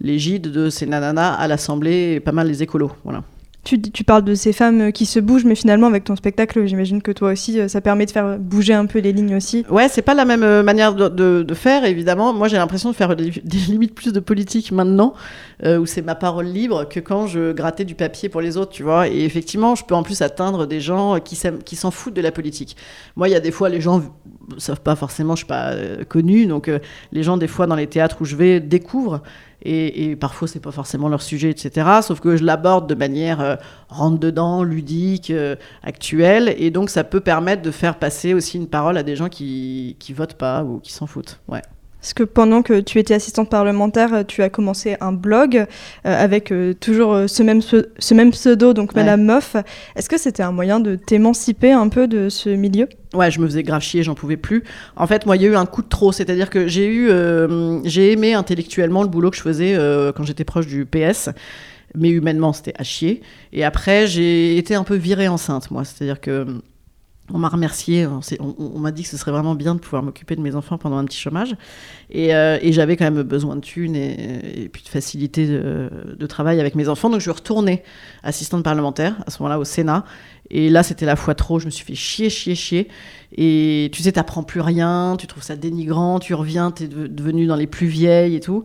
l'égide 0.00 0.50
de 0.50 0.68
ces 0.68 0.86
nananas 0.86 1.34
à 1.34 1.48
l'Assemblée, 1.48 2.20
pas 2.20 2.32
mal 2.32 2.46
les 2.46 2.62
écolos. 2.62 2.92
Voilà. 3.04 3.22
Tu, 3.64 4.04
parles 4.04 4.24
de 4.24 4.34
ces 4.34 4.52
femmes 4.52 4.80
euh, 4.82 4.90
qui 4.90 5.06
se 5.06 5.18
bougent, 5.18 5.46
mais 5.46 5.54
finalement, 5.54 5.86
avec 5.86 6.04
ton 6.04 6.16
spectacle, 6.16 6.66
j'imagine 6.66 7.00
que 7.00 7.12
toi 7.12 7.32
aussi, 7.32 7.58
euh, 7.58 7.66
ça 7.66 7.80
permet 7.80 8.04
de 8.04 8.10
faire 8.10 8.38
bouger 8.38 8.74
un 8.74 8.84
peu 8.84 8.98
les 8.98 9.12
lignes 9.12 9.34
aussi. 9.34 9.64
Ouais, 9.70 9.88
c'est 9.88 10.02
pas 10.02 10.12
la 10.12 10.26
même 10.26 10.42
euh, 10.42 10.62
manière 10.62 10.94
de, 10.94 11.54
faire, 11.54 11.86
évidemment. 11.86 12.34
Moi, 12.34 12.48
j'ai 12.48 12.58
l'impression 12.58 12.90
de 12.90 12.94
faire 12.94 13.16
des, 13.16 13.30
limites 13.68 13.94
plus 13.94 14.12
de 14.12 14.20
politique 14.20 14.70
maintenant, 14.72 15.14
où 15.64 15.86
c'est 15.86 16.02
ma 16.02 16.14
parole 16.14 16.46
libre, 16.46 16.86
que 16.88 17.00
quand 17.00 17.26
je 17.26 17.52
grattais 17.52 17.84
du 17.84 17.94
papier 17.94 18.28
pour 18.28 18.40
les 18.40 18.56
autres, 18.56 18.72
tu 18.72 18.82
vois. 18.82 19.08
Et 19.08 19.24
effectivement, 19.24 19.74
je 19.74 19.84
peux 19.84 19.94
en 19.94 20.02
plus 20.02 20.20
atteindre 20.20 20.66
des 20.66 20.80
gens 20.80 21.20
qui, 21.20 21.40
qui 21.64 21.76
s'en 21.76 21.90
foutent 21.90 22.14
de 22.14 22.20
la 22.20 22.32
politique. 22.32 22.76
Moi, 23.16 23.28
il 23.28 23.32
y 23.32 23.36
a 23.36 23.40
des 23.40 23.52
fois, 23.52 23.68
les 23.68 23.80
gens 23.80 24.02
savent 24.58 24.80
pas 24.80 24.96
forcément, 24.96 25.34
je 25.36 25.38
suis 25.38 25.46
pas 25.46 25.74
connue, 26.08 26.46
donc 26.46 26.70
les 27.12 27.22
gens, 27.22 27.38
des 27.38 27.46
fois, 27.46 27.66
dans 27.66 27.76
les 27.76 27.86
théâtres 27.86 28.16
où 28.20 28.24
je 28.24 28.36
vais, 28.36 28.60
découvrent. 28.60 29.22
Et, 29.64 30.10
et, 30.10 30.16
parfois 30.16 30.46
c'est 30.46 30.60
pas 30.60 30.72
forcément 30.72 31.08
leur 31.08 31.22
sujet, 31.22 31.50
etc. 31.50 31.88
Sauf 32.02 32.20
que 32.20 32.36
je 32.36 32.44
l'aborde 32.44 32.88
de 32.88 32.94
manière 32.94 33.40
euh, 33.40 33.56
rentre-dedans, 33.88 34.62
ludique, 34.62 35.30
euh, 35.30 35.56
actuelle, 35.82 36.54
et 36.58 36.70
donc 36.70 36.90
ça 36.90 37.04
peut 37.04 37.20
permettre 37.20 37.62
de 37.62 37.70
faire 37.70 37.98
passer 37.98 38.34
aussi 38.34 38.58
une 38.58 38.68
parole 38.68 38.96
à 38.96 39.02
des 39.02 39.16
gens 39.16 39.28
qui, 39.28 39.96
qui 39.98 40.12
votent 40.12 40.34
pas 40.34 40.64
ou 40.64 40.80
qui 40.80 40.92
s'en 40.92 41.06
foutent. 41.06 41.40
Parce 42.04 42.12
que 42.12 42.22
pendant 42.22 42.60
que 42.60 42.80
tu 42.80 42.98
étais 42.98 43.14
assistante 43.14 43.48
parlementaire, 43.48 44.12
euh, 44.12 44.24
tu 44.24 44.42
as 44.42 44.50
commencé 44.50 44.94
un 45.00 45.10
blog 45.10 45.56
euh, 45.56 45.64
avec 46.04 46.52
euh, 46.52 46.74
toujours 46.74 47.18
ce, 47.26 47.42
même, 47.42 47.62
ce 47.62 48.12
même 48.14 48.30
pseudo, 48.30 48.74
donc 48.74 48.94
Madame 48.94 49.24
Moff. 49.24 49.56
Est-ce 49.96 50.10
que 50.10 50.18
c'était 50.18 50.42
un 50.42 50.52
moyen 50.52 50.80
de 50.80 50.96
t'émanciper 50.96 51.72
un 51.72 51.88
peu 51.88 52.06
de 52.06 52.28
ce 52.28 52.50
milieu? 52.50 52.90
Ouais, 53.14 53.30
je 53.30 53.40
me 53.40 53.46
faisais 53.46 53.62
grave 53.62 53.80
chier, 53.80 54.02
j'en 54.02 54.14
pouvais 54.14 54.36
plus. 54.36 54.64
En 54.96 55.06
fait, 55.06 55.24
moi, 55.24 55.36
il 55.36 55.44
y 55.44 55.46
a 55.46 55.48
eu 55.48 55.56
un 55.56 55.64
coup 55.64 55.80
de 55.80 55.88
trop, 55.88 56.12
c'est-à-dire 56.12 56.50
que 56.50 56.68
j'ai 56.68 56.88
eu, 56.88 57.08
j'ai 57.84 58.12
aimé 58.12 58.34
intellectuellement 58.34 59.02
le 59.02 59.08
boulot 59.08 59.30
que 59.30 59.36
je 59.38 59.42
faisais 59.42 59.74
quand 60.14 60.24
j'étais 60.24 60.44
proche 60.44 60.66
du 60.66 60.84
PS 60.84 61.30
mais 61.96 62.10
humainement 62.10 62.52
c'était 62.52 62.74
à 62.76 62.82
chier. 62.82 63.22
Et 63.52 63.64
après 63.64 64.08
j'ai 64.08 64.58
été 64.58 64.74
un 64.74 64.82
peu 64.82 64.96
virée 64.96 65.28
enceinte, 65.28 65.70
moi. 65.70 65.84
C'est-à-dire 65.84 66.20
que 66.20 66.44
on 67.32 67.38
m'a 67.38 67.48
remercié, 67.48 68.06
on, 68.06 68.78
m'a 68.78 68.92
dit 68.92 69.02
que 69.02 69.08
ce 69.08 69.16
serait 69.16 69.30
vraiment 69.30 69.54
bien 69.54 69.74
de 69.74 69.80
pouvoir 69.80 70.02
m'occuper 70.02 70.36
de 70.36 70.42
mes 70.42 70.54
enfants 70.54 70.76
pendant 70.76 70.98
un 70.98 71.04
petit 71.04 71.18
chômage. 71.18 71.56
Et, 72.10 72.34
euh, 72.34 72.58
j'avais 72.72 72.96
quand 72.96 73.04
même 73.10 73.22
besoin 73.22 73.56
de 73.56 73.60
thunes 73.60 73.96
et, 73.96 74.68
puis 74.70 74.82
de 74.82 74.88
facilité 74.88 75.46
de, 75.46 76.26
travail 76.26 76.60
avec 76.60 76.74
mes 76.74 76.88
enfants. 76.88 77.08
Donc 77.08 77.20
je 77.20 77.24
suis 77.24 77.30
retournée 77.30 77.82
assistante 78.22 78.62
parlementaire 78.62 79.16
à 79.26 79.30
ce 79.30 79.42
moment-là 79.42 79.58
au 79.58 79.64
Sénat. 79.64 80.04
Et 80.50 80.68
là, 80.68 80.82
c'était 80.82 81.06
la 81.06 81.16
fois 81.16 81.34
trop. 81.34 81.58
Je 81.58 81.66
me 81.66 81.70
suis 81.70 81.84
fait 81.84 81.94
chier, 81.94 82.28
chier, 82.28 82.54
chier. 82.54 82.88
Et 83.36 83.90
tu 83.92 84.02
sais, 84.02 84.12
t'apprends 84.12 84.42
plus 84.42 84.60
rien, 84.60 85.16
tu 85.18 85.26
trouves 85.26 85.42
ça 85.42 85.56
dénigrant, 85.56 86.18
tu 86.18 86.34
reviens, 86.34 86.70
t'es 86.70 86.88
devenue 86.88 87.46
dans 87.46 87.56
les 87.56 87.66
plus 87.66 87.86
vieilles 87.86 88.36
et 88.36 88.40
tout. 88.40 88.64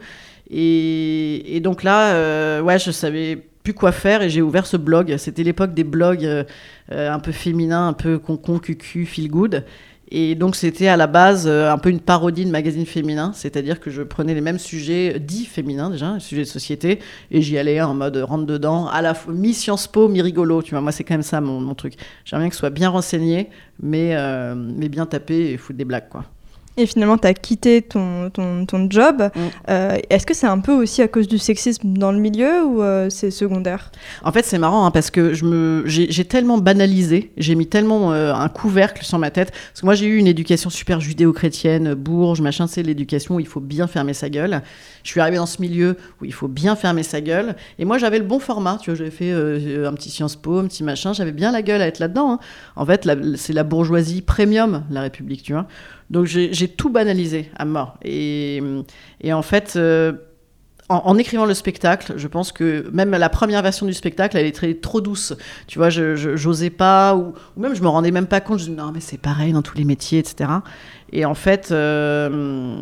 Et, 0.50 1.60
donc 1.64 1.84
là, 1.84 2.14
euh, 2.14 2.62
ouais, 2.62 2.80
je 2.80 2.92
savais 2.92 3.49
plus 3.70 3.76
quoi 3.76 3.92
faire 3.92 4.24
et 4.24 4.30
j'ai 4.32 4.42
ouvert 4.42 4.66
ce 4.66 4.78
blog. 4.78 5.16
C'était 5.18 5.44
l'époque 5.44 5.76
des 5.76 5.84
blogs 5.84 6.26
euh, 6.26 6.44
euh, 6.92 7.12
un 7.12 7.20
peu 7.20 7.32
féminins, 7.32 7.88
un 7.88 7.94
peu 7.94 8.18
concon, 8.18 8.58
cucu, 8.58 9.06
feel 9.06 9.30
good. 9.30 9.64
Et 10.12 10.34
donc 10.34 10.56
c'était 10.56 10.88
à 10.88 10.98
la 10.98 11.06
base 11.06 11.46
euh, 11.48 11.72
un 11.72 11.78
peu 11.78 11.92
une 11.92 12.00
parodie 12.00 12.46
de 12.46 12.50
magazine 12.50 12.88
féminin, 12.88 13.32
c'est-à-dire 13.36 13.80
que 13.80 13.92
je 13.92 14.02
prenais 14.02 14.34
les 14.34 14.42
mêmes 14.42 14.58
sujets 14.58 15.20
dits 15.20 15.46
féminins 15.46 15.92
déjà, 15.92 16.20
sujets 16.20 16.42
de 16.42 16.48
société, 16.48 16.98
et 17.30 17.44
j'y 17.44 17.60
allais 17.60 17.80
en 17.80 17.94
mode 17.94 18.18
rentre 18.18 18.48
dedans, 18.48 18.88
à 18.88 19.04
la 19.04 19.14
fois 19.14 19.36
mi 19.36 19.54
Sciences 19.54 19.86
Po, 19.86 20.08
mi 20.08 20.24
rigolo, 20.24 20.64
tu 20.64 20.72
vois, 20.72 20.82
moi 20.82 20.92
c'est 20.92 21.04
quand 21.04 21.14
même 21.14 21.22
ça 21.22 21.42
mon, 21.42 21.62
mon 21.62 21.76
truc. 21.76 21.94
J'aimerais 22.26 22.46
bien 22.46 22.50
que 22.50 22.56
ce 22.56 22.60
soit 22.60 22.72
bien 22.72 22.90
renseigné, 22.90 23.52
mais, 23.80 24.16
mais 24.56 24.90
bien 24.90 25.06
tapé 25.06 25.52
et 25.52 25.58
foutre 25.58 25.78
des 25.78 25.86
blagues 25.86 26.10
quoi 26.10 26.26
et 26.80 26.86
finalement 26.86 27.18
tu 27.18 27.28
as 27.28 27.34
quitté 27.34 27.82
ton, 27.82 28.30
ton, 28.30 28.66
ton 28.66 28.88
job. 28.90 29.30
Mm. 29.36 29.40
Euh, 29.70 29.98
est-ce 30.10 30.26
que 30.26 30.34
c'est 30.34 30.48
un 30.48 30.60
peu 30.60 30.74
aussi 30.74 31.02
à 31.02 31.08
cause 31.08 31.28
du 31.28 31.38
sexisme 31.38 31.94
dans 31.94 32.12
le 32.12 32.20
milieu 32.20 32.64
ou 32.66 32.82
euh, 32.82 33.10
c'est 33.10 33.32
secondaire? 33.32 33.92
En 34.24 34.32
fait, 34.32 34.46
c'est 34.46 34.58
marrant 34.58 34.86
hein, 34.86 34.92
parce 34.92 35.12
que 35.12 35.34
j'ai, 35.86 36.26
tellement 36.26 36.58
banalisé, 36.58 37.32
j'ai 37.38 37.56
mis 37.56 37.68
tellement 37.68 38.14
euh, 38.14 38.34
un 38.34 38.50
couvercle 38.50 39.04
sur 39.04 39.20
ma 39.20 39.32
tête. 39.32 39.52
Parce 39.52 39.82
que 39.82 39.86
moi, 39.86 39.96
j'ai 39.96 40.06
eu 40.08 40.18
une 40.18 40.28
éducation 40.28 40.70
super 40.70 41.00
judéo-chrétienne, 41.02 41.94
bourge, 41.94 42.42
machin, 42.42 42.68
c'est 42.68 42.84
l'éducation 42.84 43.36
où 43.36 43.40
il 43.40 43.48
faut 43.48 43.60
bien 43.60 43.88
fermer 43.88 44.14
sa 44.14 44.30
gueule. 44.30 44.62
Je 45.04 45.12
suis 45.12 45.22
arrivée 45.22 45.38
dans 45.38 45.46
ce 45.46 45.62
milieu 45.62 45.98
où 46.22 46.26
il 46.26 46.34
faut 46.34 46.48
bien 46.48 46.76
fermer 46.76 47.04
sa 47.04 47.22
gueule. 47.22 47.56
Et 47.78 47.86
moi, 47.86 47.98
j'avais 47.98 48.20
le 48.20 48.26
bon 48.26 48.40
format. 48.40 48.78
Tu 48.82 48.90
vois, 48.90 48.98
j'avais 48.98 49.12
fait 49.12 49.32
un 49.32 49.94
petit 49.94 50.10
Sciences 50.10 50.36
Po, 50.36 50.60
un 50.60 50.68
petit 50.68 50.84
machin. 50.84 51.14
J'avais 51.14 51.32
bien 51.32 51.52
la 51.52 51.62
gueule 51.62 51.82
à 51.82 51.88
être 51.88 52.00
là-dedans. 52.00 52.34
Hein. 52.34 52.40
En 52.76 52.86
fait, 52.86 53.10
c'est 53.36 53.54
la 53.54 53.64
bourgeoisie 53.64 54.22
premium, 54.22 54.84
la 54.90 55.02
République, 55.02 55.44
tu 55.44 55.54
vois. 55.54 55.68
Donc 56.10 56.26
j'ai 56.26 56.68
tout 56.68 56.90
banalisé 56.90 57.52
à 57.56 57.66
mort. 57.66 57.98
Et, 58.04 58.62
en 59.32 59.42
fait, 59.42 59.74
euh, 59.76 60.14
en, 60.90 61.18
écrivant 61.18 61.46
le 61.46 61.54
spectacle, 61.54 62.14
je 62.18 62.28
pense 62.28 62.52
que 62.52 62.90
même 62.92 63.12
la 63.12 63.30
première 63.30 63.62
version 63.62 63.86
du 63.86 63.94
spectacle, 63.94 64.38
elle 64.38 64.48
est 64.48 64.56
très, 64.56 64.74
trop 64.74 65.02
douce. 65.02 65.36
Tu 65.68 65.78
vois, 65.78 65.90
je 65.92 66.44
n'osais 66.44 66.72
pas, 66.72 67.16
ou, 67.16 67.34
même 67.58 67.76
je 67.76 67.84
me 67.84 67.88
rendais 67.88 68.12
même 68.12 68.28
pas 68.28 68.42
compte. 68.42 68.60
Je 68.60 68.66
disais, 68.66 68.76
non, 68.76 68.92
mais 68.92 69.02
c'est 69.02 69.20
pareil 69.20 69.54
dans 69.54 69.62
tous 69.62 69.78
les 69.78 69.86
métiers, 69.86 70.20
etc. 70.20 70.50
Et 71.12 71.26
en 71.26 71.36
fait, 71.36 71.72
euh, 71.72 72.76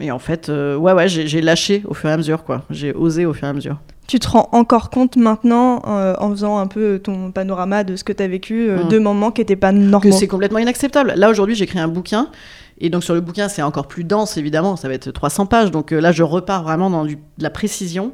et 0.00 0.10
en 0.10 0.18
fait 0.18 0.48
euh, 0.48 0.76
ouais, 0.76 0.92
ouais, 0.92 1.08
j'ai 1.08 1.40
lâché 1.40 1.82
au 1.86 1.94
fur 1.94 2.08
et 2.08 2.12
à 2.12 2.16
mesure, 2.16 2.44
quoi. 2.44 2.64
J'ai 2.70 2.94
osé 2.94 3.26
au 3.26 3.34
fur 3.34 3.46
et 3.46 3.50
à 3.50 3.54
mesure. 3.54 3.78
Tu 4.06 4.18
te 4.18 4.28
rends 4.28 4.48
encore 4.52 4.90
compte 4.90 5.16
maintenant, 5.16 5.82
euh, 5.86 6.14
en 6.18 6.30
faisant 6.30 6.58
un 6.58 6.66
peu 6.66 6.98
ton 6.98 7.32
panorama 7.32 7.84
de 7.84 7.96
ce 7.96 8.04
que 8.04 8.12
tu 8.12 8.22
as 8.22 8.28
vécu, 8.28 8.68
euh, 8.68 8.84
mm. 8.84 8.88
de 8.88 8.98
moments 8.98 9.30
qui 9.30 9.40
n'étaient 9.40 9.56
pas 9.56 9.72
normaux 9.72 10.00
Que 10.10 10.14
c'est 10.14 10.28
complètement 10.28 10.58
inacceptable. 10.58 11.14
Là, 11.16 11.30
aujourd'hui, 11.30 11.54
j'écris 11.54 11.78
un 11.78 11.88
bouquin. 11.88 12.28
Et 12.78 12.90
donc, 12.90 13.04
sur 13.04 13.14
le 13.14 13.20
bouquin, 13.20 13.48
c'est 13.48 13.62
encore 13.62 13.86
plus 13.86 14.04
dense, 14.04 14.36
évidemment. 14.36 14.76
Ça 14.76 14.88
va 14.88 14.94
être 14.94 15.10
300 15.10 15.46
pages. 15.46 15.70
Donc 15.70 15.92
euh, 15.92 16.00
là, 16.00 16.12
je 16.12 16.22
repars 16.22 16.62
vraiment 16.62 16.90
dans 16.90 17.04
de 17.04 17.16
la 17.38 17.50
précision. 17.50 18.12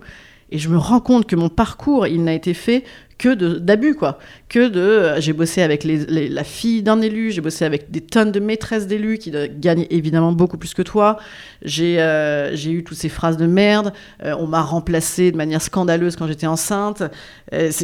Et 0.51 0.59
je 0.59 0.69
me 0.69 0.79
rends 0.79 1.01
compte 1.01 1.27
que 1.27 1.37
mon 1.37 1.49
parcours, 1.49 2.07
il 2.07 2.25
n'a 2.25 2.35
été 2.35 2.55
fait 2.55 2.85
que 3.21 3.35
d'abus, 3.35 3.95
quoi. 3.95 4.19
Que 4.49 4.69
de. 4.69 4.81
Euh, 4.81 5.21
j'ai 5.21 5.35
bossé 5.35 5.61
avec 5.61 5.85
la 5.85 6.45
fille 6.45 6.83
d'un 6.83 7.03
élu, 7.03 7.31
j'ai 7.31 7.43
bossé 7.43 7.67
avec 7.67 7.91
des 7.91 8.01
tonnes 8.01 8.33
de 8.33 8.41
maîtresses 8.41 8.87
d'élus 8.87 9.19
qui 9.19 9.31
gagnent 9.59 9.87
évidemment 9.91 10.33
beaucoup 10.33 10.57
plus 10.57 10.73
que 10.73 10.83
toi. 10.83 11.19
J'ai 11.63 11.97
euh, 12.01 12.57
eu 12.57 12.83
toutes 12.83 12.97
ces 12.97 13.11
phrases 13.11 13.37
de 13.37 13.47
merde. 13.47 13.93
Euh, 14.25 14.35
on 14.39 14.47
m'a 14.47 14.63
remplacé 14.63 15.33
de 15.33 15.37
manière 15.37 15.61
scandaleuse 15.61 16.17
quand 16.17 16.27
j'étais 16.27 16.47
enceinte. 16.47 17.03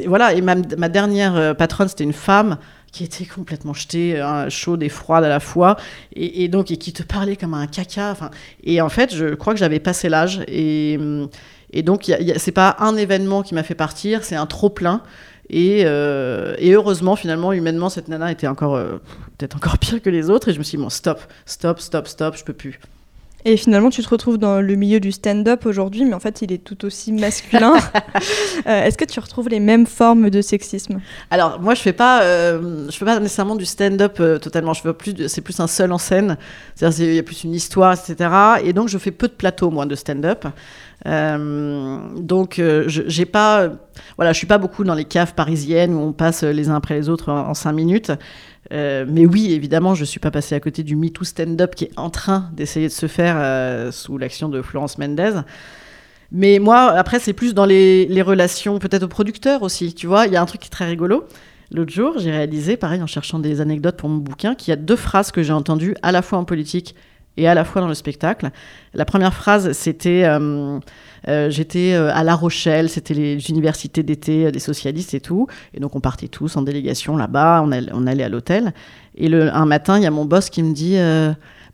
voilà, 0.07 0.33
et 0.33 0.41
ma, 0.41 0.55
dernière 0.57 1.55
patronne, 1.57 1.89
c'était 1.89 2.05
une 2.05 2.15
femme 2.15 2.57
qui 2.91 3.05
était 3.05 3.27
complètement 3.27 3.75
jetée, 3.75 4.19
hein, 4.19 4.49
chaude 4.49 4.83
et 4.83 4.89
froide 4.89 5.23
à 5.23 5.29
la 5.29 5.41
fois, 5.41 5.77
et, 6.15 6.49
donc 6.49 6.67
qui 6.67 6.93
te 6.95 7.03
parlait 7.03 7.37
comme 7.37 7.53
un 7.53 7.67
caca. 7.67 8.17
Et 8.65 8.81
en 8.81 8.89
fait, 8.89 9.15
je 9.15 9.35
crois 9.35 9.53
que 9.53 9.59
j'avais 9.59 9.81
passé 9.81 10.09
l'âge 10.09 10.41
et 10.49 10.97
hum, 10.99 11.29
et 11.73 11.83
donc, 11.83 12.11
c'est 12.37 12.53
pas 12.53 12.77
un 12.79 12.97
événement 12.97 13.43
qui 13.43 13.55
m'a 13.55 13.63
fait 13.63 13.75
partir, 13.75 14.25
c'est 14.25 14.37
un 14.37 14.47
trop 14.47 14.71
plein. 14.71 15.03
Et, 15.49 15.83
euh, 15.85 16.55
et, 16.59 16.73
heureusement, 16.73 17.15
finalement, 17.17 17.53
humainement, 17.53 17.89
cette 17.89 18.09
nana 18.09 18.33
était 18.33 18.49
encore 18.49 18.75
euh, 18.75 18.99
peut-être 19.39 19.57
encore 19.57 19.79
pire 19.81 20.03
que 20.03 20.11
les 20.11 20.31
autres. 20.31 20.49
Et 20.49 20.53
je 20.53 20.59
me 20.59 20.65
suis 20.65 20.77
dit, 20.77 20.83
bon, 20.83 20.91
stop, 20.91 21.21
stop, 21.45 21.81
stop, 21.81 22.09
stop, 22.09 22.37
je 22.37 22.45
peux 22.45 22.53
plus. 22.53 22.81
Et 23.49 23.57
finalement, 23.57 23.91
tu 23.91 24.03
te 24.03 24.09
retrouves 24.09 24.39
dans 24.39 24.61
le 24.61 24.75
milieu 24.75 24.99
du 24.99 25.13
stand-up 25.13 25.67
aujourd'hui, 25.67 26.05
mais 26.05 26.15
en 26.15 26.19
fait, 26.19 26.43
il 26.43 26.51
est 26.51 26.59
tout 26.59 26.85
aussi 26.85 27.13
masculin. 27.13 27.75
Euh, 28.67 28.85
est-ce 28.85 28.97
que 28.97 29.05
tu 29.05 29.21
retrouves 29.21 29.49
les 29.49 29.61
mêmes 29.61 29.87
formes 29.87 30.31
de 30.31 30.41
sexisme? 30.41 31.01
Alors, 31.31 31.61
moi, 31.61 31.75
je 31.75 31.83
fais 31.83 31.93
pas, 31.93 32.23
euh, 32.23 32.87
je 32.91 32.97
fais 32.97 33.05
pas 33.05 33.21
nécessairement 33.21 33.55
du 33.55 33.67
stand-up 33.67 34.17
euh, 34.19 34.39
totalement. 34.39 34.73
Je 34.73 34.81
fais 34.81 34.93
plus, 34.93 35.29
c'est 35.29 35.43
plus 35.43 35.61
un 35.61 35.67
seul 35.67 35.93
en 35.93 35.99
scène. 35.99 36.37
C'est-à-dire, 36.75 37.07
il 37.07 37.15
y 37.15 37.19
a 37.19 37.23
plus 37.23 37.45
une 37.45 37.55
histoire, 37.55 37.93
etc. 37.93 38.31
Et 38.65 38.73
donc, 38.73 38.89
je 38.89 38.99
fais 38.99 39.13
peu 39.13 39.29
de 39.29 39.35
plateaux, 39.35 39.71
moi, 39.71 39.87
de 39.87 39.95
stand-up. 39.95 40.47
donc, 41.05 42.55
je 42.57 43.03
j'ai 43.07 43.27
pas, 43.27 43.69
voilà, 44.17 44.33
je 44.33 44.39
suis 44.39 44.49
pas 44.49 44.59
beaucoup 44.59 44.83
dans 44.83 44.95
les 44.95 45.05
caves 45.05 45.35
parisiennes 45.35 45.95
où 45.95 46.01
on 46.01 46.13
passe 46.13 46.43
les 46.43 46.69
uns 46.71 46.77
après 46.77 46.95
les 46.95 47.09
autres 47.09 47.31
en, 47.31 47.51
en 47.51 47.55
cinq 47.55 47.73
minutes. 47.73 48.11
Euh, 48.73 49.05
mais 49.09 49.27
oui, 49.27 49.53
évidemment, 49.53 49.95
je 49.95 50.01
ne 50.01 50.07
suis 50.07 50.21
pas 50.21 50.31
passé 50.31 50.55
à 50.55 50.61
côté 50.61 50.83
du 50.83 50.97
MeToo 50.97 51.25
stand-up 51.25 51.75
qui 51.75 51.85
est 51.85 51.93
en 51.97 52.11
train 52.11 52.51
d'essayer 52.53 52.89
de 52.89 52.93
se 52.93 53.07
faire 53.07 53.37
euh, 53.39 53.93
sous 53.93 54.19
l'action 54.19 54.49
de 54.49 54.63
Florence 54.63 54.99
Mendez. 54.99 55.41
Mais 56.33 56.59
moi, 56.59 56.91
après, 56.93 57.21
c'est 57.21 57.33
plus 57.33 57.55
dans 57.55 57.67
les, 57.67 58.07
les 58.07 58.23
relations, 58.23 58.79
peut-être 58.79 59.05
aux 59.05 59.09
producteurs 59.09 59.63
aussi. 59.63 59.95
Tu 59.95 60.07
vois, 60.07 60.27
il 60.27 60.33
y 60.33 60.37
a 60.37 60.43
un 60.43 60.47
truc 60.47 60.61
qui 60.61 60.67
est 60.67 60.71
très 60.71 60.87
rigolo. 60.87 61.25
L'autre 61.73 61.93
jour, 61.93 62.19
j'ai 62.19 62.31
réalisé, 62.31 62.77
pareil, 62.77 63.03
en 63.03 63.07
cherchant 63.07 63.39
des 63.39 63.61
anecdotes 63.61 63.97
pour 63.97 64.09
mon 64.09 64.19
bouquin, 64.19 64.55
qu'il 64.55 64.71
y 64.71 64.73
a 64.73 64.77
deux 64.77 64.97
phrases 64.97 65.33
que 65.33 65.43
j'ai 65.43 65.53
entendues 65.53 65.97
à 66.03 66.13
la 66.13 66.23
fois 66.23 66.39
en 66.39 66.45
politique 66.45 66.95
et 67.37 67.49
à 67.49 67.55
la 67.55 67.65
fois 67.65 67.83
dans 67.83 67.89
le 67.89 67.95
spectacle. 67.95 68.51
La 68.95 69.05
première 69.05 69.35
phrase, 69.35 69.73
c'était 69.73 70.25
euh, 70.25 70.79
euh, 71.29 71.51
j'étais 71.51 71.93
euh, 71.93 72.15
à 72.15 72.25
La 72.25 72.35
Rochelle, 72.35 72.89
c'était 72.89 73.15
les 73.15 73.51
universités 73.51 74.03
d'été 74.03 74.51
des 74.51 74.59
socialistes 74.59 75.15
et 75.15 75.21
tout, 75.21 75.47
et 75.75 75.81
donc 75.81 75.97
on 75.97 76.01
partait 76.01 76.29
tous 76.29 76.57
en 76.57 76.63
délégation 76.63 77.17
là-bas, 77.17 77.63
on, 77.65 78.07
allait 78.07 78.25
à 78.25 78.29
l'hôtel. 78.29 78.73
Et 79.17 79.33
un 79.35 79.67
matin, 79.67 79.97
il 79.99 80.03
y 80.03 80.07
a 80.07 80.11
mon 80.11 80.25
boss 80.25 80.51
qui 80.51 80.63
me 80.63 80.75
dit 80.75 80.97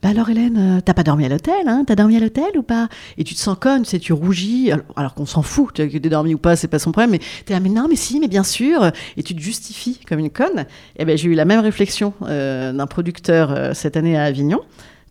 bah 0.03 0.09
alors 0.09 0.31
Hélène, 0.31 0.83
t'as 0.85 0.95
pas 0.95 1.05
dormi 1.05 1.27
à 1.27 1.29
l'hôtel, 1.29 1.69
hein? 1.69 1.85
T'as 1.87 1.95
dormi 1.95 2.17
à 2.17 2.21
l'hôtel 2.21 2.57
ou 2.57 2.63
pas? 2.63 2.89
Et 3.19 3.25
tu 3.25 3.35
te 3.35 3.39
sens 3.39 3.57
conne, 3.57 3.83
tu 3.83 3.91
sais, 3.91 3.99
tu 4.01 4.13
rougis, 4.13 4.73
alors, 4.97 5.15
qu'on 5.15 5.27
s'en 5.27 5.43
fout, 5.43 5.73
que 5.73 5.83
t'aies 5.83 6.09
dormi 6.09 6.35
ou 6.35 6.39
pas, 6.39 6.57
c'est 6.57 6.67
pas 6.67 6.81
son 6.81 6.91
problème, 6.91 7.11
mais 7.13 7.21
t'es 7.45 7.55
là, 7.55 7.61
mais 7.61 7.69
non, 7.69 7.87
mais 7.89 7.95
si, 7.95 8.19
mais 8.19 8.27
bien 8.27 8.43
sûr, 8.43 8.91
et 9.17 9.23
tu 9.23 9.37
te 9.37 9.41
justifies 9.41 10.01
comme 10.09 10.19
une 10.19 10.31
conne. 10.31 10.61
Et 10.97 11.03
eh 11.03 11.05
ben 11.05 11.17
j'ai 11.17 11.29
eu 11.29 11.35
la 11.35 11.45
même 11.45 11.61
réflexion 11.61 12.15
d'un 12.21 12.87
producteur 12.89 13.77
cette 13.77 13.97
année 13.97 14.17
à 14.17 14.25
Avignon. 14.25 14.61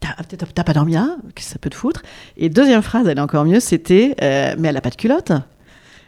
T'as 0.02 0.64
pas 0.64 0.74
dormi 0.74 0.94
là 0.94 1.16
Ça 1.38 1.60
peut 1.60 1.70
te 1.70 1.76
foutre? 1.76 2.02
Et 2.36 2.50
deuxième 2.50 2.82
phrase, 2.82 3.08
elle 3.08 3.18
est 3.18 3.22
encore 3.22 3.46
mieux, 3.46 3.60
c'était 3.60 4.16
euh, 4.22 4.56
Mais 4.58 4.70
elle 4.70 4.78
a 4.78 4.82
pas 4.82 4.90
de 4.90 4.96
culotte. 4.96 5.32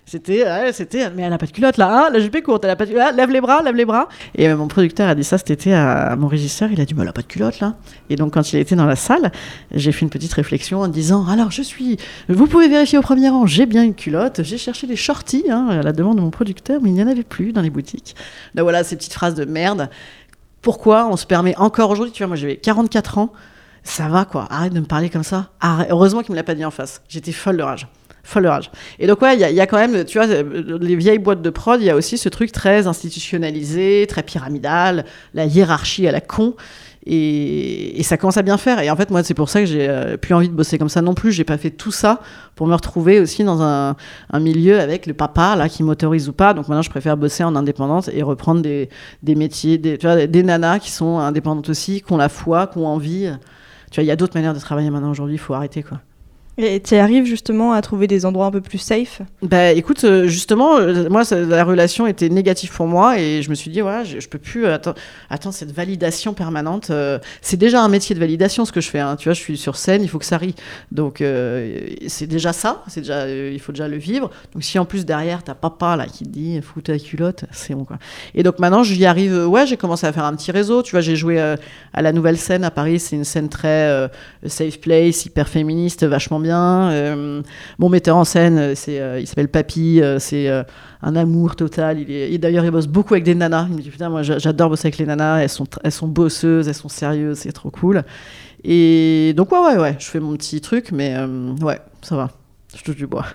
C'était, 0.05 0.45
c'était, 0.73 1.09
mais 1.11 1.21
elle 1.21 1.31
a 1.31 1.37
pas 1.37 1.45
de 1.45 1.51
culotte 1.51 1.77
là, 1.77 2.07
hein, 2.07 2.09
la 2.11 2.19
jupe 2.19 2.35
est 2.35 2.41
courte, 2.41 2.65
elle 2.65 2.71
a 2.71 2.75
pas 2.75 2.85
de 2.85 2.91
culotte, 2.91 3.15
lève 3.15 3.29
les 3.29 3.39
bras, 3.39 3.63
lève 3.63 3.75
les 3.75 3.85
bras. 3.85 4.09
Et 4.35 4.49
euh, 4.49 4.57
mon 4.57 4.67
producteur 4.67 5.07
a 5.07 5.15
dit 5.15 5.23
ça 5.23 5.37
cet 5.37 5.49
été 5.49 5.73
à, 5.73 6.17
mon 6.17 6.27
régisseur, 6.27 6.69
il 6.73 6.81
a 6.81 6.85
dit, 6.85 6.93
mais 6.93 7.03
elle 7.03 7.07
a 7.07 7.13
pas 7.13 7.21
de 7.21 7.27
culotte 7.27 7.61
là. 7.61 7.77
Et 8.09 8.17
donc 8.17 8.33
quand 8.33 8.51
il 8.51 8.59
était 8.59 8.75
dans 8.75 8.85
la 8.85 8.97
salle, 8.97 9.31
j'ai 9.73 9.93
fait 9.93 10.01
une 10.01 10.09
petite 10.09 10.33
réflexion 10.33 10.81
en 10.81 10.89
disant, 10.89 11.25
alors 11.27 11.51
je 11.51 11.61
suis, 11.61 11.97
vous 12.27 12.47
pouvez 12.47 12.67
vérifier 12.67 12.97
au 12.97 13.01
premier 13.01 13.29
rang, 13.29 13.45
j'ai 13.45 13.65
bien 13.65 13.81
une 13.81 13.95
culotte, 13.95 14.43
j'ai 14.43 14.57
cherché 14.57 14.87
les 14.87 14.97
shorties 14.97 15.45
hein, 15.49 15.67
à 15.69 15.81
la 15.81 15.93
demande 15.93 16.17
de 16.17 16.21
mon 16.21 16.31
producteur, 16.31 16.81
mais 16.81 16.89
il 16.89 16.93
n'y 16.93 17.03
en 17.03 17.07
avait 17.07 17.23
plus 17.23 17.53
dans 17.53 17.61
les 17.61 17.69
boutiques. 17.69 18.13
Donc 18.55 18.63
voilà, 18.63 18.83
ces 18.83 18.97
petites 18.97 19.13
phrases 19.13 19.35
de 19.35 19.45
merde. 19.45 19.89
Pourquoi 20.61 21.07
on 21.07 21.15
se 21.15 21.25
permet 21.25 21.55
encore 21.55 21.89
aujourd'hui, 21.89 22.11
tu 22.11 22.23
vois, 22.23 22.27
moi 22.27 22.35
j'avais 22.35 22.57
44 22.57 23.19
ans, 23.19 23.31
ça 23.83 24.07
va 24.07 24.25
quoi, 24.25 24.47
arrête 24.49 24.73
de 24.73 24.79
me 24.79 24.85
parler 24.85 25.09
comme 25.09 25.23
ça. 25.23 25.49
Heureusement 25.89 26.21
qu'il 26.21 26.31
me 26.31 26.37
l'a 26.37 26.43
pas 26.43 26.55
dit 26.55 26.65
en 26.65 26.71
face. 26.71 27.01
J'étais 27.09 27.31
folle 27.31 27.57
de 27.57 27.63
rage. 27.63 27.87
Folle 28.23 28.43
de 28.43 28.47
rage. 28.47 28.71
Et 28.99 29.07
donc 29.07 29.21
ouais, 29.21 29.35
il 29.35 29.39
y, 29.39 29.61
a 29.61 29.67
quand 29.67 29.77
même, 29.77 30.05
tu 30.05 30.17
vois, 30.17 30.27
les 30.27 30.95
vieilles 30.95 31.19
boîtes 31.19 31.41
de 31.41 31.49
prod, 31.49 31.81
il 31.81 31.85
y 31.85 31.89
a 31.89 31.95
aussi 31.95 32.17
ce 32.17 32.29
truc 32.29 32.53
très 32.53 32.87
institutionnalisé, 32.87 34.05
très 34.07 34.23
pyramidal, 34.23 35.05
la 35.33 35.45
hiérarchie 35.45 36.07
à 36.07 36.11
la 36.11 36.21
con. 36.21 36.55
Et, 37.05 38.01
ça 38.03 38.17
commence 38.17 38.37
à 38.37 38.41
bien 38.41 38.57
faire. 38.57 38.79
Et 38.79 38.89
en 38.89 38.95
fait, 38.95 39.09
moi, 39.09 39.23
c'est 39.23 39.33
pour 39.33 39.49
ça 39.49 39.59
que 39.59 39.65
j'ai 39.65 39.89
euh, 39.89 40.15
plus 40.17 40.33
envie 40.33 40.47
de 40.47 40.53
bosser 40.53 40.77
comme 40.77 40.89
ça 40.89 41.01
non 41.01 41.13
plus. 41.13 41.31
J'ai 41.31 41.43
pas 41.43 41.57
fait 41.57 41.69
tout 41.69 41.91
ça 41.91 42.21
pour 42.55 42.67
me 42.67 42.73
retrouver 42.73 43.19
aussi 43.19 43.43
dans 43.43 43.61
un, 43.61 43.95
milieu 44.39 44.79
avec 44.79 45.05
le 45.05 45.13
papa 45.13 45.55
là 45.55 45.67
qui 45.67 45.83
m'autorise 45.83 46.29
ou 46.29 46.33
pas. 46.33 46.53
Donc 46.53 46.69
maintenant, 46.69 46.81
je 46.81 46.89
préfère 46.89 47.17
bosser 47.17 47.43
en 47.43 47.55
indépendante 47.55 48.09
et 48.13 48.23
reprendre 48.23 48.61
des, 48.61 48.89
métiers, 49.35 49.77
des, 49.77 49.97
tu 49.97 50.07
vois, 50.07 50.27
des 50.27 50.43
nanas 50.43 50.79
qui 50.79 50.91
sont 50.91 51.19
indépendantes 51.19 51.69
aussi, 51.69 52.01
qui 52.01 52.13
ont 52.13 52.17
la 52.17 52.29
foi, 52.29 52.67
qui 52.67 52.77
ont 52.77 52.87
envie. 52.87 53.29
Tu 53.93 53.99
vois, 53.99 54.05
il 54.05 54.07
y 54.07 54.11
a 54.11 54.15
d'autres 54.15 54.35
manières 54.35 54.55
de 54.55 54.59
travailler 54.59 54.89
maintenant 54.89 55.11
aujourd'hui, 55.11 55.35
il 55.35 55.39
faut 55.39 55.53
arrêter 55.53 55.83
quoi. 55.83 56.01
Et 56.57 56.79
tu 56.81 56.95
arrives 56.95 57.25
justement 57.25 57.73
à 57.73 57.81
trouver 57.81 58.05
des 58.05 58.27
endroits 58.27 58.45
un 58.45 58.51
peu 58.51 58.61
plus 58.61 58.77
safe 58.77 59.23
Bah 59.41 59.71
écoute, 59.71 60.03
euh, 60.03 60.27
justement, 60.27 60.77
euh, 60.77 61.09
moi, 61.09 61.23
la 61.31 61.63
relation 61.63 62.05
était 62.05 62.29
négative 62.29 62.71
pour 62.71 62.85
moi 62.85 63.17
et 63.17 63.41
je 63.41 63.49
me 63.49 63.55
suis 63.55 63.71
dit, 63.71 63.81
voilà, 63.81 64.03
je, 64.03 64.19
je 64.19 64.29
peux 64.29 64.37
plus 64.37 64.67
attendre, 64.67 64.97
attendre 65.31 65.55
cette 65.55 65.71
validation 65.71 66.35
permanente. 66.35 66.91
Euh, 66.91 67.17
c'est 67.41 67.57
déjà 67.57 67.81
un 67.81 67.89
métier 67.89 68.13
de 68.13 68.19
validation 68.19 68.65
ce 68.65 68.71
que 68.71 68.81
je 68.81 68.89
fais. 68.89 68.99
Hein. 68.99 69.15
Tu 69.15 69.29
vois, 69.29 69.33
je 69.33 69.41
suis 69.41 69.57
sur 69.57 69.77
scène, 69.77 70.03
il 70.03 70.07
faut 70.07 70.19
que 70.19 70.25
ça 70.25 70.37
rie. 70.37 70.53
Donc 70.91 71.23
c'est 72.07 72.27
déjà 72.27 72.53
ça, 72.53 72.83
c'est 72.87 73.01
déjà, 73.01 73.27
il 73.27 73.59
faut 73.59 73.71
déjà 73.71 73.87
le 73.87 73.97
vivre. 73.97 74.29
Donc 74.53 74.63
si 74.63 74.77
en 74.77 74.85
plus 74.85 75.05
derrière, 75.05 75.43
t'as 75.43 75.55
papa 75.55 75.95
là 75.95 76.05
qui 76.05 76.23
te 76.23 76.29
dit, 76.29 76.61
fous 76.61 76.81
ta 76.81 76.99
culotte, 76.99 77.45
c'est 77.51 77.73
bon 77.73 77.83
quoi. 77.83 77.97
Et 78.35 78.43
donc 78.43 78.59
maintenant, 78.59 78.83
j'y 78.83 79.05
arrive, 79.05 79.47
ouais, 79.47 79.65
j'ai 79.65 79.77
commencé 79.77 80.05
à 80.05 80.13
faire 80.13 80.25
un 80.25 80.35
petit 80.35 80.51
réseau. 80.51 80.83
Tu 80.83 80.91
vois, 80.91 81.01
j'ai 81.01 81.15
joué 81.15 81.39
à 81.39 82.01
la 82.01 82.11
nouvelle 82.11 82.37
scène 82.37 82.63
à 82.63 82.69
Paris, 82.69 82.99
c'est 82.99 83.15
une 83.15 83.23
scène 83.23 83.49
très 83.49 84.09
safe 84.45 84.79
place, 84.79 85.25
hyper 85.25 85.49
féministe, 85.49 86.05
vachement 86.05 86.39
Euh, 86.51 87.41
mon 87.79 87.89
metteur 87.89 88.17
en 88.17 88.23
scène, 88.23 88.57
euh, 88.57 88.75
c'est, 88.75 88.99
euh, 88.99 89.19
il 89.19 89.27
s'appelle 89.27 89.49
Papy, 89.49 90.01
c'est 90.19 90.49
un 91.01 91.15
amour 91.15 91.55
total. 91.55 91.99
Est, 92.09 92.37
d'ailleurs, 92.37 92.65
il 92.65 92.71
bosse 92.71 92.87
beaucoup 92.87 93.13
avec 93.13 93.23
des 93.23 93.35
nanas. 93.35 93.67
Il 93.69 93.75
me 93.75 93.81
dit 93.81 93.89
Putain, 93.89 94.09
moi 94.09 94.21
j'adore 94.23 94.69
bosser 94.69 94.87
avec 94.87 94.97
les 94.97 95.05
nanas, 95.05 95.39
elles 95.39 95.49
sont, 95.49 95.67
elles 95.83 95.91
sont 95.91 96.07
bosseuses, 96.07 96.67
elles 96.67 96.73
sont 96.73 96.89
sérieuses, 96.89 97.39
c'est 97.39 97.51
trop 97.51 97.71
cool. 97.71 98.03
Et 98.63 99.33
donc, 99.35 99.51
ouais, 99.51 99.59
ouais, 99.59 99.77
ouais, 99.77 99.95
je 99.99 100.05
fais 100.05 100.19
mon 100.19 100.35
petit 100.35 100.61
truc, 100.61 100.91
mais 100.91 101.17
ouais, 101.61 101.79
ça 102.01 102.15
va. 102.15 102.29
Je 102.75 102.83
touche 102.83 102.95
du 102.95 103.07
bois. 103.07 103.25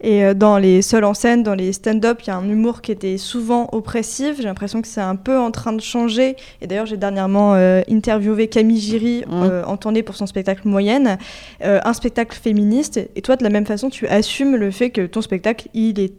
Et 0.00 0.24
euh, 0.24 0.34
dans 0.34 0.58
les 0.58 0.82
seuls 0.82 1.04
en 1.04 1.14
scène, 1.14 1.42
dans 1.42 1.54
les 1.54 1.72
stand-up, 1.72 2.20
il 2.22 2.28
y 2.28 2.30
a 2.30 2.36
un 2.36 2.48
humour 2.48 2.80
qui 2.80 2.92
était 2.92 3.18
souvent 3.18 3.68
oppressif. 3.72 4.36
J'ai 4.38 4.44
l'impression 4.44 4.80
que 4.80 4.88
c'est 4.88 5.00
un 5.00 5.16
peu 5.16 5.38
en 5.38 5.50
train 5.50 5.72
de 5.72 5.80
changer. 5.80 6.36
Et 6.60 6.66
d'ailleurs, 6.66 6.86
j'ai 6.86 6.96
dernièrement 6.96 7.54
euh, 7.54 7.82
interviewé 7.90 8.48
Camille 8.48 8.80
Giry, 8.80 9.24
mmh. 9.26 9.32
euh, 9.32 9.64
en 9.64 9.76
tournée 9.76 10.02
pour 10.02 10.16
son 10.16 10.26
spectacle 10.26 10.66
Moyenne, 10.66 11.18
un 11.62 11.92
spectacle 11.92 12.36
féministe. 12.36 13.00
Et 13.16 13.22
toi, 13.22 13.36
de 13.36 13.42
la 13.44 13.50
même 13.50 13.66
façon, 13.66 13.90
tu 13.90 14.06
assumes 14.06 14.56
le 14.56 14.70
fait 14.70 14.90
que 14.90 15.06
ton 15.06 15.20
spectacle, 15.20 15.68
il 15.74 16.00
est 16.00 16.12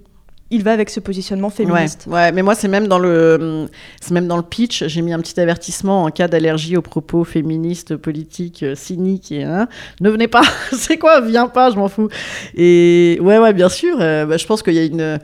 il 0.52 0.64
va 0.64 0.74
avec 0.74 0.90
ce 0.90 1.00
positionnement 1.00 1.50
féministe. 1.50 2.06
Ouais, 2.08 2.32
mais 2.34 2.44
moi 2.44 2.56
c'est 2.56 2.68
même 2.68 2.88
dans 2.88 3.00
le 3.00 3.68
c'est 4.02 4.12
même 4.12 4.28
dans 4.28 4.36
le 4.36 4.44
pitch, 4.44 4.86
j'ai 4.86 5.02
mis 5.02 5.14
un 5.14 5.20
petit 5.20 5.40
avertissement 5.40 6.04
en 6.04 6.12
cas 6.12 6.28
d'allergie 6.28 6.76
aux 6.76 6.82
propos 6.82 7.24
féministes, 7.24 7.96
politiques, 7.96 8.62
euh, 8.64 8.76
cyniques 8.76 9.32
hein, 9.32 9.68
ne 10.02 10.10
venez 10.10 10.28
pas. 10.28 10.44
c'est 10.74 10.98
quoi 10.98 11.22
Viens 11.22 11.48
pas, 11.48 11.72
je 11.72 11.78
m'en 11.78 11.88
fous. 11.88 12.10
Et 12.54 13.18
ouais, 13.22 13.40
ouais, 13.40 13.54
bien 13.54 13.70
sûr. 13.70 13.96
Euh, 14.02 14.26
bah, 14.26 14.36
je 14.36 14.46
pense 14.46 14.62
qu'il 14.62 14.74
y 14.74 14.80
a 14.80 14.84
une 14.84 15.20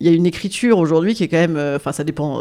il 0.00 0.06
y 0.06 0.10
a 0.10 0.12
une 0.12 0.26
écriture 0.26 0.78
aujourd'hui 0.78 1.14
qui 1.14 1.24
est 1.24 1.28
quand 1.28 1.38
même, 1.38 1.56
euh, 1.56 1.76
enfin 1.76 1.92
ça 1.92 2.04
dépend. 2.04 2.40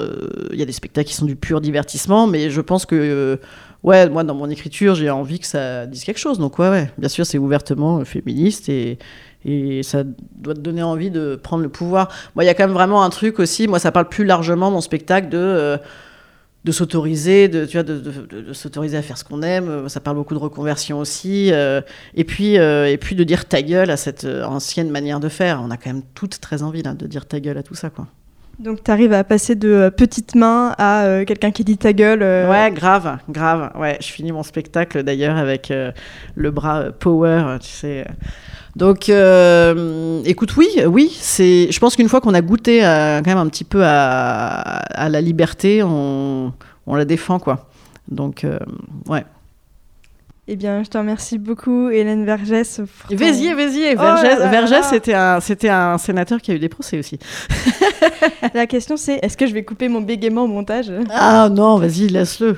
Il 0.53 0.57
y 0.57 0.61
a 0.61 0.65
des 0.65 0.71
spectacles 0.71 1.09
qui 1.09 1.15
sont 1.15 1.25
du 1.25 1.35
pur 1.35 1.59
divertissement, 1.59 2.25
mais 2.25 2.49
je 2.49 2.61
pense 2.61 2.85
que 2.85 3.37
ouais, 3.83 4.07
moi 4.09 4.23
dans 4.23 4.35
mon 4.35 4.49
écriture 4.49 4.95
j'ai 4.95 5.09
envie 5.09 5.39
que 5.39 5.47
ça 5.47 5.85
dise 5.87 6.05
quelque 6.05 6.19
chose. 6.19 6.39
Donc 6.39 6.57
ouais, 6.57 6.69
ouais, 6.69 6.89
bien 6.97 7.09
sûr 7.09 7.25
c'est 7.25 7.37
ouvertement 7.37 8.05
féministe 8.05 8.69
et 8.69 8.97
et 9.47 9.81
ça 9.81 10.03
doit 10.03 10.53
te 10.53 10.59
donner 10.59 10.83
envie 10.83 11.09
de 11.09 11.35
prendre 11.35 11.63
le 11.63 11.69
pouvoir. 11.69 12.09
Moi, 12.35 12.43
il 12.43 12.47
y 12.47 12.49
a 12.49 12.53
quand 12.53 12.65
même 12.65 12.75
vraiment 12.75 13.03
un 13.03 13.09
truc 13.09 13.39
aussi, 13.39 13.67
moi 13.67 13.79
ça 13.79 13.91
parle 13.91 14.09
plus 14.09 14.25
largement 14.25 14.69
mon 14.69 14.81
spectacle 14.81 15.29
de, 15.29 15.37
euh, 15.37 15.77
de 16.65 16.71
s'autoriser, 16.73 17.47
de, 17.47 17.65
tu 17.65 17.77
vois, 17.77 17.83
de, 17.83 18.53
s'autoriser 18.53 18.97
à 18.97 19.01
faire 19.01 19.17
ce 19.17 19.23
qu'on 19.23 19.41
aime, 19.41 19.87
ça 19.87 20.01
parle 20.01 20.17
beaucoup 20.17 20.33
de 20.33 20.39
reconversion 20.39 20.99
aussi, 20.99 21.51
euh, 21.53 21.81
et, 22.13 22.25
puis, 22.25 22.57
euh, 22.57 22.91
et 22.91 22.97
puis 22.97 23.15
de 23.15 23.23
dire 23.23 23.45
ta 23.45 23.61
gueule 23.61 23.89
à 23.89 23.97
cette 23.97 24.25
ancienne 24.25 24.89
manière 24.89 25.21
de 25.21 25.29
faire. 25.29 25.61
On 25.63 25.71
a 25.71 25.77
quand 25.77 25.91
même 25.91 26.03
toutes 26.13 26.41
très 26.41 26.61
envie 26.61 26.83
de 26.83 27.07
dire 27.07 27.25
ta 27.25 27.39
gueule 27.39 27.57
à 27.57 27.63
tout 27.63 27.75
ça. 27.75 27.89
quoi. 27.89 28.07
Donc 28.59 28.83
tu 28.83 28.89
arrives 28.89 29.13
à 29.13 29.23
passer 29.23 29.55
de 29.55 29.91
petites 29.95 30.35
mains 30.35 30.73
à 30.77 31.23
quelqu'un 31.27 31.51
qui 31.51 31.63
dit 31.63 31.77
ta 31.77 31.93
gueule. 31.93 32.21
Ouais, 32.21 32.71
grave, 32.71 33.17
grave. 33.29 33.71
Ouais, 33.79 33.97
je 34.01 34.07
finis 34.07 34.31
mon 34.31 34.43
spectacle 34.43 35.03
d'ailleurs 35.03 35.37
avec 35.37 35.71
le 36.35 36.51
bras 36.51 36.91
power, 36.91 37.57
tu 37.61 37.69
sais. 37.69 38.05
Donc, 38.77 39.09
euh, 39.09 40.21
écoute, 40.23 40.55
oui, 40.55 40.67
oui, 40.85 41.09
c'est. 41.19 41.71
Je 41.71 41.79
pense 41.79 41.95
qu'une 41.95 42.07
fois 42.07 42.21
qu'on 42.21 42.35
a 42.35 42.41
goûté 42.41 42.81
quand 42.81 43.25
même 43.25 43.39
un 43.39 43.47
petit 43.47 43.63
peu 43.63 43.81
à, 43.83 45.09
la 45.09 45.19
liberté, 45.19 45.81
on, 45.81 46.53
la 46.85 47.03
défend, 47.03 47.39
quoi. 47.39 47.69
Donc, 48.07 48.43
euh, 48.43 48.59
ouais. 49.07 49.25
Eh 50.49 50.55
bien, 50.55 50.81
je 50.81 50.87
te 50.89 50.97
remercie 50.97 51.37
beaucoup, 51.37 51.89
Hélène 51.89 52.23
Vergès. 52.23 52.79
Vézier, 53.09 53.53
Vézier. 53.53 53.95
Oh 53.97 54.01
Vergès, 54.01 54.83
c'était 54.89 55.13
un, 55.13 55.41
c'était 55.41 55.67
un 55.67 55.97
sénateur 55.97 56.39
qui 56.41 56.51
a 56.51 56.53
eu 56.55 56.59
des 56.59 56.69
procès 56.69 56.97
aussi. 56.97 57.19
la 58.53 58.65
question, 58.65 58.95
c'est 58.95 59.19
est-ce 59.21 59.35
que 59.35 59.45
je 59.45 59.53
vais 59.53 59.63
couper 59.63 59.89
mon 59.89 59.99
bégaiement 59.99 60.43
au 60.45 60.47
montage? 60.47 60.89
Ah 61.09 61.49
non, 61.51 61.77
vas-y, 61.77 62.07
laisse-le. 62.07 62.53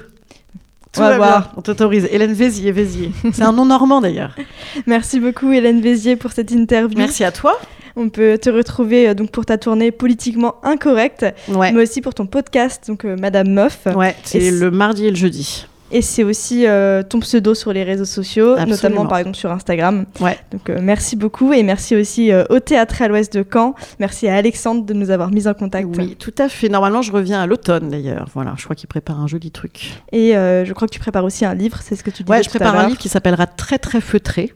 Tout 0.93 1.01
va, 1.01 1.17
voir. 1.17 1.53
On 1.58 1.62
t'autorise. 1.62 2.08
Hélène 2.12 2.34
Vézier, 2.34 2.72
Vézier. 2.72 3.12
C'est 3.34 3.41
un 3.41 3.53
nom 3.53 3.65
normand 3.65 4.01
d'ailleurs. 4.01 4.36
Merci 4.86 5.19
beaucoup 5.19 5.51
Hélène 5.51 5.81
Vézier 5.81 6.15
pour 6.15 6.31
cette 6.31 6.51
interview. 6.51 6.96
Merci 6.98 7.24
à 7.24 7.31
toi. 7.31 7.60
On 7.96 8.10
peut 8.10 8.38
te 8.38 8.51
retrouver 8.51 9.15
donc 9.15 9.31
pour 9.31 9.46
ta 9.48 9.58
tournée 9.58 9.91
politiquement 9.91 10.55
incorrecte, 10.63 11.25
Ouais. 11.48 11.72
mais 11.72 11.81
aussi 11.81 12.01
pour 12.01 12.13
ton 12.13 12.27
podcast, 12.27 12.84
donc 12.88 13.03
Madame 13.03 13.50
Meuf. 13.50 13.88
Ouais, 13.96 14.15
c'est 14.24 14.51
le 14.51 14.69
mardi 14.69 15.08
et 15.08 15.10
le 15.10 15.15
jeudi. 15.15 15.65
Et 15.91 16.01
c'est 16.01 16.24
aussi 16.24 16.65
euh, 16.67 17.03
ton 17.03 17.19
pseudo 17.19 17.53
sur 17.53 17.74
les 17.74 17.84
réseaux 17.84 18.05
sociaux, 18.05 18.51
Absolument. 18.53 18.75
notamment 18.75 19.05
par 19.05 19.17
exemple 19.19 19.38
sur 19.38 19.51
Instagram. 19.51 20.05
Ouais. 20.19 20.38
Donc 20.51 20.69
euh, 20.69 20.79
merci 20.81 21.15
beaucoup 21.15 21.53
et 21.53 21.63
merci 21.63 21.96
aussi 21.96 22.31
euh, 22.31 22.43
au 22.50 22.60
Théâtre 22.60 23.01
à 23.01 23.08
l'Ouest 23.08 23.36
de 23.36 23.46
Caen. 23.51 23.75
Merci 24.00 24.27
à 24.27 24.36
Alexandre 24.36 24.86
de 24.86 24.93
nous 24.93 25.10
avoir 25.10 25.31
mis 25.31 25.48
en 25.48 25.53
contact. 25.53 25.88
Oui, 25.98 26.15
tout 26.17 26.36
à 26.38 26.50
fait. 26.50 26.69
Normalement, 26.69 27.01
je 27.01 27.12
reviens 27.12 27.41
à 27.41 27.48
l'automne 27.48 27.89
d'ailleurs. 27.89 28.27
Voilà, 28.34 28.53
je 28.58 28.63
crois 28.63 28.75
qu'il 28.75 28.88
prépare 28.88 29.19
un 29.19 29.27
joli 29.27 29.51
truc. 29.51 29.91
Et 30.12 30.34
je 30.34 30.74
crois 30.74 30.88
que 30.88 30.93
tu 30.93 31.00
prépares 31.00 31.25
aussi 31.25 31.46
un 31.46 31.53
livre, 31.53 31.79
c'est 31.81 31.96
ce 31.96 32.03
que 32.03 32.10
tu 32.10 32.24
disais 32.24 32.38
Ouais, 32.38 32.43
je 32.43 32.50
prépare 32.50 32.75
un 32.75 32.88
livre 32.88 33.00
qui 33.00 33.10
s'appellera 33.10 33.48
Très 33.48 33.79
très 33.79 34.01
feutré. 34.01 34.53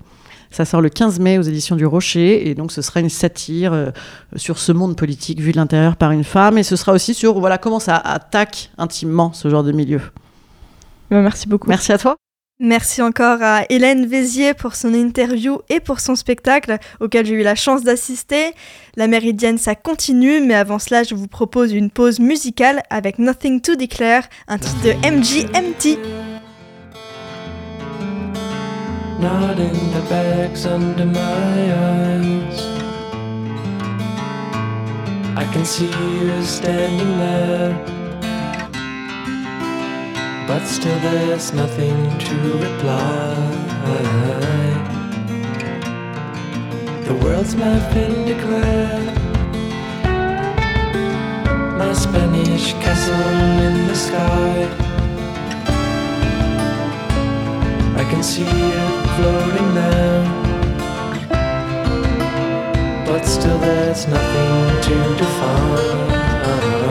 Ça 0.53 0.65
sort 0.65 0.81
le 0.81 0.89
15 0.89 1.19
mai 1.19 1.39
aux 1.39 1.41
éditions 1.41 1.75
du 1.75 1.83
Rocher 1.83 2.47
et 2.47 2.53
donc 2.53 2.71
ce 2.71 2.83
sera 2.83 2.99
une 2.99 3.09
satire 3.09 3.73
euh, 3.73 3.89
sur 4.35 4.59
ce 4.59 4.71
monde 4.71 4.95
politique 4.95 5.39
vu 5.39 5.51
de 5.51 5.57
l'intérieur 5.57 5.95
par 5.95 6.11
une 6.11 6.23
femme 6.23 6.59
et 6.59 6.63
ce 6.63 6.75
sera 6.75 6.93
aussi 6.93 7.15
sur 7.15 7.39
voilà 7.39 7.57
comment 7.57 7.79
ça 7.79 7.95
attaque 7.95 8.69
intimement 8.77 9.33
ce 9.33 9.49
genre 9.49 9.63
de 9.63 9.71
milieu. 9.71 9.99
Bah, 11.13 11.21
merci 11.21 11.47
beaucoup. 11.47 11.69
Merci 11.69 11.91
à 11.91 11.97
toi. 11.97 12.17
Merci 12.59 13.01
encore 13.01 13.41
à 13.41 13.63
Hélène 13.69 14.05
Vézier 14.05 14.53
pour 14.53 14.75
son 14.75 14.93
interview 14.93 15.59
et 15.69 15.79
pour 15.79 15.99
son 15.99 16.15
spectacle 16.15 16.77
auquel 16.99 17.25
j'ai 17.25 17.35
eu 17.35 17.43
la 17.43 17.55
chance 17.55 17.83
d'assister. 17.83 18.53
La 18.95 19.07
Méridienne, 19.07 19.57
ça 19.57 19.75
continue, 19.75 20.41
mais 20.41 20.55
avant 20.55 20.79
cela, 20.79 21.03
je 21.03 21.13
vous 21.13 21.27
propose 21.27 21.71
une 21.73 21.89
pause 21.89 22.19
musicale 22.19 22.81
avec 22.89 23.19
Nothing 23.19 23.61
to 23.61 23.75
Declare, 23.75 24.23
un 24.47 24.57
titre 24.57 24.81
de 24.83 24.91
MGMT. 25.07 25.99
nodding 29.19 29.91
the 29.93 30.01
bags 30.09 30.65
under 30.65 31.05
my 31.05 31.73
eyes. 31.87 32.59
I 35.37 35.45
can 35.53 35.63
see 35.63 35.87
you 35.87 36.43
standing 36.43 37.17
there, 37.19 38.02
but 40.47 40.65
still 40.65 40.99
there's 40.99 41.53
nothing 41.53 42.17
to 42.19 42.35
reply. 42.57 43.35
The 47.07 47.15
world's 47.23 47.55
been 47.55 48.25
declared. 48.25 49.17
My 51.77 51.93
Spanish 51.93 52.73
castle 52.83 53.29
in 53.67 53.87
the 53.87 53.95
sky. 53.95 54.67
I 58.01 58.03
can 58.09 58.23
see 58.23 58.43
it 58.43 59.03
floating 59.15 59.73
there. 59.75 60.43
But 63.05 63.23
still, 63.25 63.59
there's 63.59 64.07
nothing 64.07 64.81
to 64.81 64.95
define. 65.17 66.82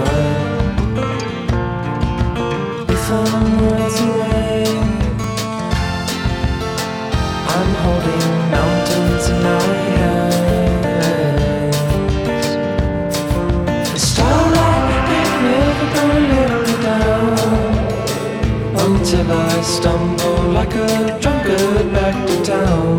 Until 19.03 19.33
I 19.33 19.61
stumble 19.63 20.43
like 20.53 20.75
a 20.75 21.19
drunkard 21.21 21.93
back 21.93 22.27
to 22.27 22.45
town. 22.45 22.99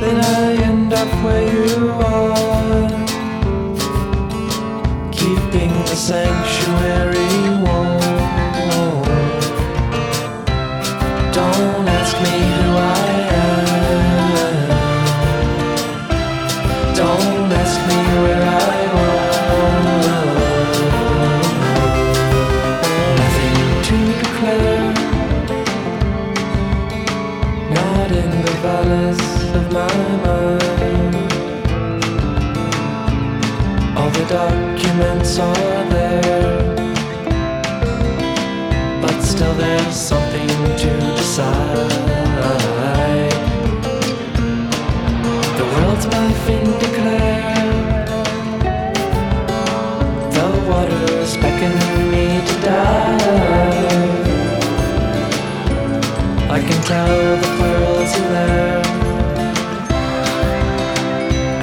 Then 0.00 0.16
I 0.20 0.54
end 0.62 0.92
up 0.92 1.08
where 1.24 1.44
you 1.54 1.90
are, 1.90 2.88
keeping 5.12 5.72
the 5.84 5.96
sanctuary 5.96 6.33
me 52.12 52.26
to 52.48 52.54
dive. 52.60 53.24
I 56.50 56.60
can 56.60 56.80
tell 56.82 57.36
the 57.42 57.50
pearls 57.58 58.12
are 58.20 58.28
there. 58.36 58.82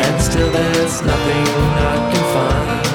And 0.05 0.21
still 0.21 0.51
there's 0.51 1.01
nothing 1.01 1.47
I 1.91 2.11
can 2.11 2.23
find. 2.33 2.90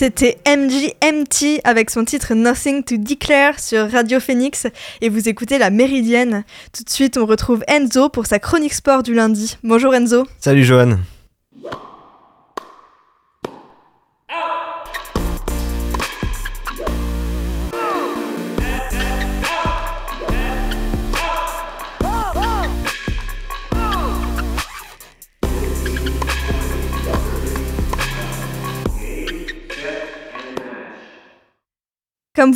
C'était 0.00 0.38
MGMT 0.48 1.60
avec 1.62 1.90
son 1.90 2.06
titre 2.06 2.32
Nothing 2.32 2.84
to 2.84 2.96
Declare 2.96 3.60
sur 3.60 3.90
Radio 3.92 4.18
Phoenix 4.18 4.66
et 5.02 5.10
vous 5.10 5.28
écoutez 5.28 5.58
La 5.58 5.68
Méridienne. 5.68 6.44
Tout 6.72 6.84
de 6.84 6.88
suite, 6.88 7.18
on 7.18 7.26
retrouve 7.26 7.62
Enzo 7.68 8.08
pour 8.08 8.24
sa 8.24 8.38
chronique 8.38 8.72
sport 8.72 9.02
du 9.02 9.12
lundi. 9.12 9.58
Bonjour 9.62 9.94
Enzo. 9.94 10.26
Salut 10.38 10.64
Johan. 10.64 10.96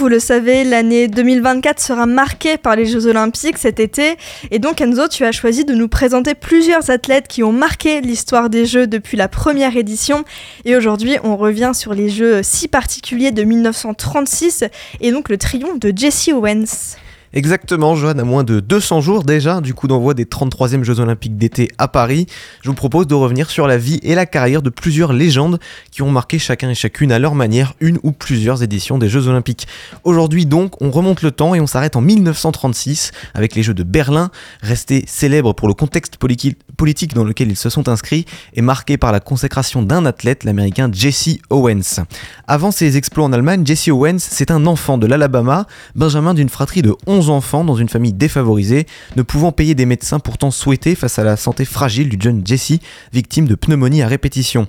Vous 0.04 0.10
le 0.10 0.18
savez, 0.18 0.64
l'année 0.64 1.08
2024 1.08 1.80
sera 1.80 2.04
marquée 2.04 2.58
par 2.58 2.76
les 2.76 2.84
Jeux 2.84 3.06
Olympiques 3.06 3.56
cet 3.56 3.80
été. 3.80 4.18
Et 4.50 4.58
donc 4.58 4.82
Enzo, 4.82 5.08
tu 5.08 5.24
as 5.24 5.32
choisi 5.32 5.64
de 5.64 5.72
nous 5.72 5.88
présenter 5.88 6.34
plusieurs 6.34 6.90
athlètes 6.90 7.26
qui 7.26 7.42
ont 7.42 7.52
marqué 7.52 8.02
l'histoire 8.02 8.50
des 8.50 8.66
Jeux 8.66 8.86
depuis 8.86 9.16
la 9.16 9.28
première 9.28 9.78
édition. 9.78 10.26
Et 10.66 10.76
aujourd'hui, 10.76 11.16
on 11.24 11.38
revient 11.38 11.70
sur 11.72 11.94
les 11.94 12.10
Jeux 12.10 12.42
si 12.42 12.68
particuliers 12.68 13.30
de 13.30 13.44
1936 13.44 14.64
et 15.00 15.10
donc 15.10 15.30
le 15.30 15.38
triomphe 15.38 15.80
de 15.80 15.90
Jesse 15.96 16.28
Owens. 16.28 16.98
Exactement, 17.36 17.96
Johan, 17.96 18.16
à 18.16 18.22
moins 18.22 18.44
de 18.44 18.60
200 18.60 19.00
jours 19.00 19.24
déjà 19.24 19.60
du 19.60 19.74
coup 19.74 19.88
d'envoi 19.88 20.14
des 20.14 20.24
33e 20.24 20.84
Jeux 20.84 21.00
Olympiques 21.00 21.36
d'été 21.36 21.68
à 21.78 21.88
Paris, 21.88 22.26
je 22.62 22.68
vous 22.68 22.76
propose 22.76 23.08
de 23.08 23.14
revenir 23.16 23.50
sur 23.50 23.66
la 23.66 23.76
vie 23.76 23.98
et 24.04 24.14
la 24.14 24.24
carrière 24.24 24.62
de 24.62 24.70
plusieurs 24.70 25.12
légendes 25.12 25.58
qui 25.90 26.02
ont 26.02 26.12
marqué 26.12 26.38
chacun 26.38 26.70
et 26.70 26.76
chacune 26.76 27.10
à 27.10 27.18
leur 27.18 27.34
manière 27.34 27.74
une 27.80 27.98
ou 28.04 28.12
plusieurs 28.12 28.62
éditions 28.62 28.98
des 28.98 29.08
Jeux 29.08 29.26
Olympiques. 29.26 29.66
Aujourd'hui 30.04 30.46
donc, 30.46 30.80
on 30.80 30.92
remonte 30.92 31.22
le 31.22 31.32
temps 31.32 31.56
et 31.56 31.60
on 31.60 31.66
s'arrête 31.66 31.96
en 31.96 32.00
1936 32.02 33.10
avec 33.34 33.56
les 33.56 33.64
Jeux 33.64 33.74
de 33.74 33.82
Berlin, 33.82 34.30
restés 34.62 35.02
célèbres 35.08 35.54
pour 35.54 35.66
le 35.66 35.74
contexte 35.74 36.18
politique 36.18 37.14
dans 37.14 37.24
lequel 37.24 37.50
ils 37.50 37.56
se 37.56 37.68
sont 37.68 37.88
inscrits 37.88 38.26
et 38.52 38.62
marqués 38.62 38.96
par 38.96 39.10
la 39.10 39.18
consécration 39.18 39.82
d'un 39.82 40.06
athlète, 40.06 40.44
l'américain 40.44 40.88
Jesse 40.92 41.38
Owens. 41.50 42.04
Avant 42.46 42.70
ses 42.70 42.96
exploits 42.96 43.24
en 43.24 43.32
Allemagne, 43.32 43.66
Jesse 43.66 43.88
Owens, 43.88 44.20
c'est 44.20 44.52
un 44.52 44.66
enfant 44.66 44.98
de 44.98 45.08
l'Alabama, 45.08 45.66
benjamin 45.96 46.32
d'une 46.32 46.48
fratrie 46.48 46.82
de 46.82 46.94
11 47.08 47.23
enfants 47.30 47.64
dans 47.64 47.76
une 47.76 47.88
famille 47.88 48.12
défavorisée, 48.12 48.86
ne 49.16 49.22
pouvant 49.22 49.52
payer 49.52 49.74
des 49.74 49.86
médecins 49.86 50.18
pourtant 50.18 50.50
souhaités 50.50 50.94
face 50.94 51.18
à 51.18 51.24
la 51.24 51.36
santé 51.36 51.64
fragile 51.64 52.08
du 52.08 52.18
jeune 52.20 52.42
Jesse, 52.44 52.78
victime 53.12 53.46
de 53.46 53.54
pneumonie 53.54 54.02
à 54.02 54.08
répétition. 54.08 54.66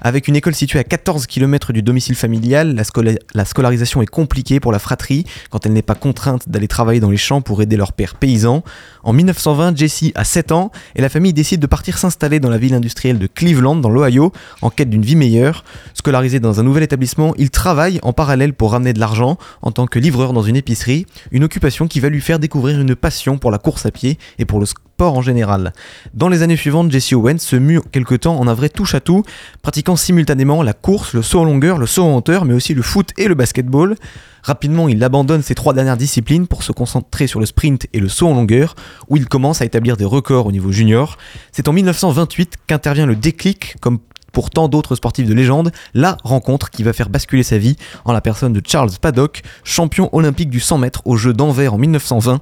Avec 0.00 0.28
une 0.28 0.36
école 0.36 0.54
située 0.54 0.78
à 0.78 0.84
14 0.84 1.26
km 1.26 1.72
du 1.72 1.82
domicile 1.82 2.14
familial, 2.14 2.74
la, 2.74 3.12
la 3.34 3.44
scolarisation 3.44 4.00
est 4.02 4.06
compliquée 4.06 4.60
pour 4.60 4.72
la 4.72 4.78
fratrie 4.78 5.24
quand 5.50 5.66
elle 5.66 5.72
n'est 5.72 5.82
pas 5.82 5.94
contrainte 5.94 6.48
d'aller 6.48 6.68
travailler 6.68 7.00
dans 7.00 7.10
les 7.10 7.16
champs 7.16 7.40
pour 7.40 7.62
aider 7.62 7.76
leur 7.76 7.92
père 7.92 8.14
paysan. 8.14 8.62
En 9.02 9.12
1920, 9.12 9.76
Jesse 9.76 10.12
a 10.14 10.24
7 10.24 10.52
ans 10.52 10.70
et 10.94 11.02
la 11.02 11.08
famille 11.08 11.32
décide 11.32 11.60
de 11.60 11.66
partir 11.66 11.98
s'installer 11.98 12.40
dans 12.40 12.50
la 12.50 12.58
ville 12.58 12.74
industrielle 12.74 13.18
de 13.18 13.26
Cleveland, 13.26 13.76
dans 13.76 13.88
l'Ohio, 13.88 14.32
en 14.62 14.70
quête 14.70 14.90
d'une 14.90 15.02
vie 15.02 15.16
meilleure. 15.16 15.64
Scolarisé 15.94 16.40
dans 16.40 16.60
un 16.60 16.62
nouvel 16.62 16.82
établissement, 16.82 17.34
il 17.38 17.50
travaille 17.50 17.98
en 18.02 18.12
parallèle 18.12 18.54
pour 18.54 18.72
ramener 18.72 18.92
de 18.92 19.00
l'argent 19.00 19.38
en 19.62 19.72
tant 19.72 19.86
que 19.86 19.98
livreur 19.98 20.32
dans 20.32 20.42
une 20.42 20.56
épicerie, 20.56 21.06
une 21.30 21.44
occupation 21.44 21.88
qui 21.88 21.97
va 22.00 22.08
lui 22.08 22.20
faire 22.20 22.38
découvrir 22.38 22.80
une 22.80 22.94
passion 22.94 23.38
pour 23.38 23.50
la 23.50 23.58
course 23.58 23.86
à 23.86 23.90
pied 23.90 24.18
et 24.38 24.44
pour 24.44 24.60
le 24.60 24.66
sport 24.66 25.16
en 25.16 25.22
général. 25.22 25.72
Dans 26.14 26.28
les 26.28 26.42
années 26.42 26.56
suivantes, 26.56 26.90
Jesse 26.90 27.12
Owens 27.12 27.38
se 27.38 27.56
mue 27.56 27.80
quelque 27.92 28.14
temps 28.14 28.38
en 28.38 28.48
un 28.48 28.54
vrai 28.54 28.68
touche-à-tout, 28.68 29.22
pratiquant 29.62 29.96
simultanément 29.96 30.62
la 30.62 30.72
course, 30.72 31.12
le 31.12 31.22
saut 31.22 31.40
en 31.40 31.44
longueur, 31.44 31.78
le 31.78 31.86
saut 31.86 32.04
en 32.04 32.16
hauteur, 32.16 32.44
mais 32.44 32.54
aussi 32.54 32.74
le 32.74 32.82
foot 32.82 33.12
et 33.16 33.28
le 33.28 33.34
basketball. 33.34 33.94
Rapidement, 34.42 34.88
il 34.88 35.02
abandonne 35.04 35.42
ces 35.42 35.54
trois 35.54 35.74
dernières 35.74 35.96
disciplines 35.96 36.46
pour 36.46 36.62
se 36.62 36.72
concentrer 36.72 37.26
sur 37.26 37.40
le 37.40 37.46
sprint 37.46 37.86
et 37.92 38.00
le 38.00 38.08
saut 38.08 38.28
en 38.28 38.34
longueur, 38.34 38.74
où 39.08 39.16
il 39.16 39.28
commence 39.28 39.62
à 39.62 39.64
établir 39.64 39.96
des 39.96 40.04
records 40.04 40.46
au 40.46 40.52
niveau 40.52 40.72
junior. 40.72 41.18
C'est 41.52 41.68
en 41.68 41.72
1928 41.72 42.54
qu'intervient 42.66 43.06
le 43.06 43.16
déclic, 43.16 43.76
comme 43.80 43.98
pour 44.32 44.50
tant 44.50 44.68
d'autres 44.68 44.94
sportifs 44.94 45.26
de 45.26 45.34
légende, 45.34 45.72
la 45.94 46.16
rencontre 46.24 46.70
qui 46.70 46.82
va 46.82 46.92
faire 46.92 47.08
basculer 47.08 47.42
sa 47.42 47.58
vie 47.58 47.76
en 48.04 48.12
la 48.12 48.20
personne 48.20 48.52
de 48.52 48.62
Charles 48.64 48.90
Paddock, 49.00 49.42
champion 49.64 50.08
olympique 50.12 50.50
du 50.50 50.60
100 50.60 50.78
mètres 50.78 51.02
aux 51.04 51.16
Jeux 51.16 51.32
d'Anvers 51.32 51.74
en 51.74 51.78
1920. 51.78 52.40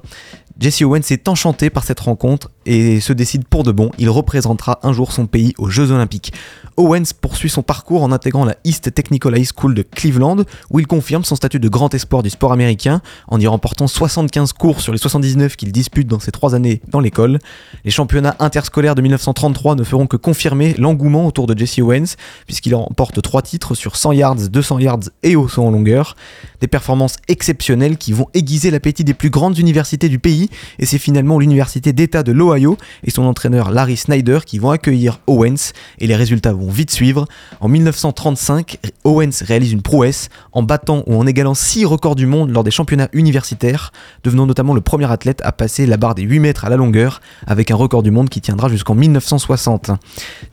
Jesse 0.59 0.81
Owens 0.81 1.11
est 1.11 1.27
enchanté 1.27 1.69
par 1.69 1.83
cette 1.83 1.99
rencontre 1.99 2.49
et 2.67 2.99
se 2.99 3.13
décide 3.13 3.45
pour 3.45 3.63
de 3.63 3.71
bon, 3.71 3.91
il 3.97 4.09
représentera 4.09 4.79
un 4.83 4.91
jour 4.91 5.11
son 5.11 5.25
pays 5.25 5.53
aux 5.57 5.69
Jeux 5.69 5.91
Olympiques. 5.91 6.33
Owens 6.75 7.13
poursuit 7.19 7.49
son 7.49 7.63
parcours 7.63 8.03
en 8.03 8.11
intégrant 8.11 8.45
la 8.45 8.55
East 8.63 8.93
Technical 8.93 9.35
High 9.35 9.47
School 9.55 9.73
de 9.73 9.81
Cleveland, 9.81 10.43
où 10.69 10.79
il 10.79 10.85
confirme 10.85 11.23
son 11.23 11.35
statut 11.35 11.59
de 11.59 11.69
grand 11.69 11.93
espoir 11.93 12.21
du 12.21 12.29
sport 12.29 12.51
américain, 12.51 13.01
en 13.29 13.39
y 13.39 13.47
remportant 13.47 13.87
75 13.87 14.53
cours 14.53 14.81
sur 14.81 14.91
les 14.91 14.99
79 14.99 15.55
qu'il 15.55 15.71
dispute 15.71 16.07
dans 16.07 16.19
ses 16.19 16.31
trois 16.31 16.53
années 16.53 16.81
dans 16.89 16.99
l'école. 16.99 17.39
Les 17.85 17.89
championnats 17.89 18.35
interscolaires 18.39 18.95
de 18.95 19.01
1933 19.01 19.75
ne 19.75 19.83
feront 19.83 20.05
que 20.05 20.17
confirmer 20.17 20.75
l'engouement 20.77 21.25
autour 21.25 21.47
de 21.47 21.57
Jesse 21.57 21.79
Owens, 21.79 22.15
puisqu'il 22.45 22.75
remporte 22.75 23.21
trois 23.21 23.41
titres 23.41 23.73
sur 23.73 23.95
100 23.95 24.11
yards, 24.11 24.49
200 24.49 24.79
yards 24.79 25.09
et 25.23 25.35
au 25.35 25.47
saut 25.47 25.63
en 25.63 25.71
longueur. 25.71 26.15
Des 26.59 26.67
performances 26.67 27.15
exceptionnelles 27.29 27.97
qui 27.97 28.11
vont 28.11 28.27
aiguiser 28.33 28.71
l'appétit 28.71 29.05
des 29.05 29.13
plus 29.13 29.29
grandes 29.29 29.57
universités 29.57 30.09
du 30.09 30.19
pays, 30.19 30.49
et 30.79 30.85
c'est 30.85 30.97
finalement 30.97 31.39
l'université 31.39 31.93
d'État 31.93 32.23
de 32.23 32.33
l'Ohio 32.33 32.56
et 33.03 33.11
son 33.11 33.23
entraîneur 33.23 33.71
Larry 33.71 33.97
Snyder 33.97 34.39
qui 34.45 34.59
vont 34.59 34.71
accueillir 34.71 35.19
Owens, 35.27 35.73
et 35.99 36.07
les 36.07 36.15
résultats 36.15 36.53
vont 36.53 36.69
vite 36.69 36.91
suivre. 36.91 37.25
En 37.59 37.67
1935, 37.67 38.79
Owens 39.03 39.43
réalise 39.45 39.71
une 39.71 39.81
prouesse 39.81 40.29
en 40.51 40.63
battant 40.63 41.03
ou 41.07 41.15
en 41.15 41.27
égalant 41.27 41.53
6 41.53 41.85
records 41.85 42.15
du 42.15 42.25
monde 42.25 42.51
lors 42.51 42.63
des 42.63 42.71
championnats 42.71 43.09
universitaires, 43.13 43.91
devenant 44.23 44.45
notamment 44.45 44.73
le 44.73 44.81
premier 44.81 45.11
athlète 45.11 45.41
à 45.43 45.51
passer 45.51 45.85
la 45.85 45.97
barre 45.97 46.15
des 46.15 46.23
8 46.23 46.39
mètres 46.39 46.65
à 46.65 46.69
la 46.69 46.75
longueur, 46.75 47.21
avec 47.45 47.71
un 47.71 47.75
record 47.75 48.03
du 48.03 48.11
monde 48.11 48.29
qui 48.29 48.41
tiendra 48.41 48.69
jusqu'en 48.69 48.95
1960. 48.95 49.91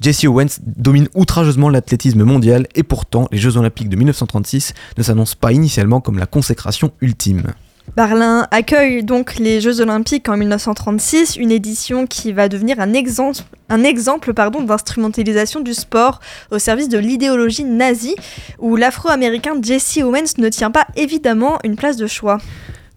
Jesse 0.01 0.25
Owens 0.25 0.61
domine 0.67 1.09
outrageusement 1.15 1.69
l'athlétisme 1.69 2.25
mondial 2.25 2.67
et 2.75 2.83
pourtant 2.83 3.29
les 3.33 3.39
Jeux 3.39 3.57
Olympiques 3.57 3.89
de 3.89 3.97
1936 3.97 4.75
ne 4.99 5.03
s'annoncent 5.03 5.37
pas 5.41 5.53
initialement 5.53 6.01
comme 6.01 6.19
la 6.19 6.27
consécration 6.27 6.93
ultime. 7.01 7.55
Berlin 7.97 8.49
accueille 8.51 9.05
donc 9.05 9.37
les 9.37 9.61
Jeux 9.61 9.81
Olympiques 9.81 10.29
en 10.29 10.37
1936, 10.37 11.37
une 11.37 11.53
édition 11.53 12.09
qui 12.09 12.33
va 12.33 12.49
devenir 12.49 12.81
un 12.81 12.93
exemple, 12.93 13.43
d'instrumentalisation 13.69 15.61
du 15.61 15.75
sport 15.75 16.19
au 16.51 16.59
service 16.59 16.89
de 16.89 16.99
l'idéologie 16.99 17.63
nazie, 17.63 18.17
où 18.59 18.75
l'afro-américain 18.75 19.55
Jesse 19.63 19.99
Owens 19.99 20.39
ne 20.39 20.49
tient 20.49 20.73
pas 20.73 20.87
évidemment 20.97 21.59
une 21.63 21.77
place 21.77 21.97
de 21.97 22.09
choix. 22.09 22.39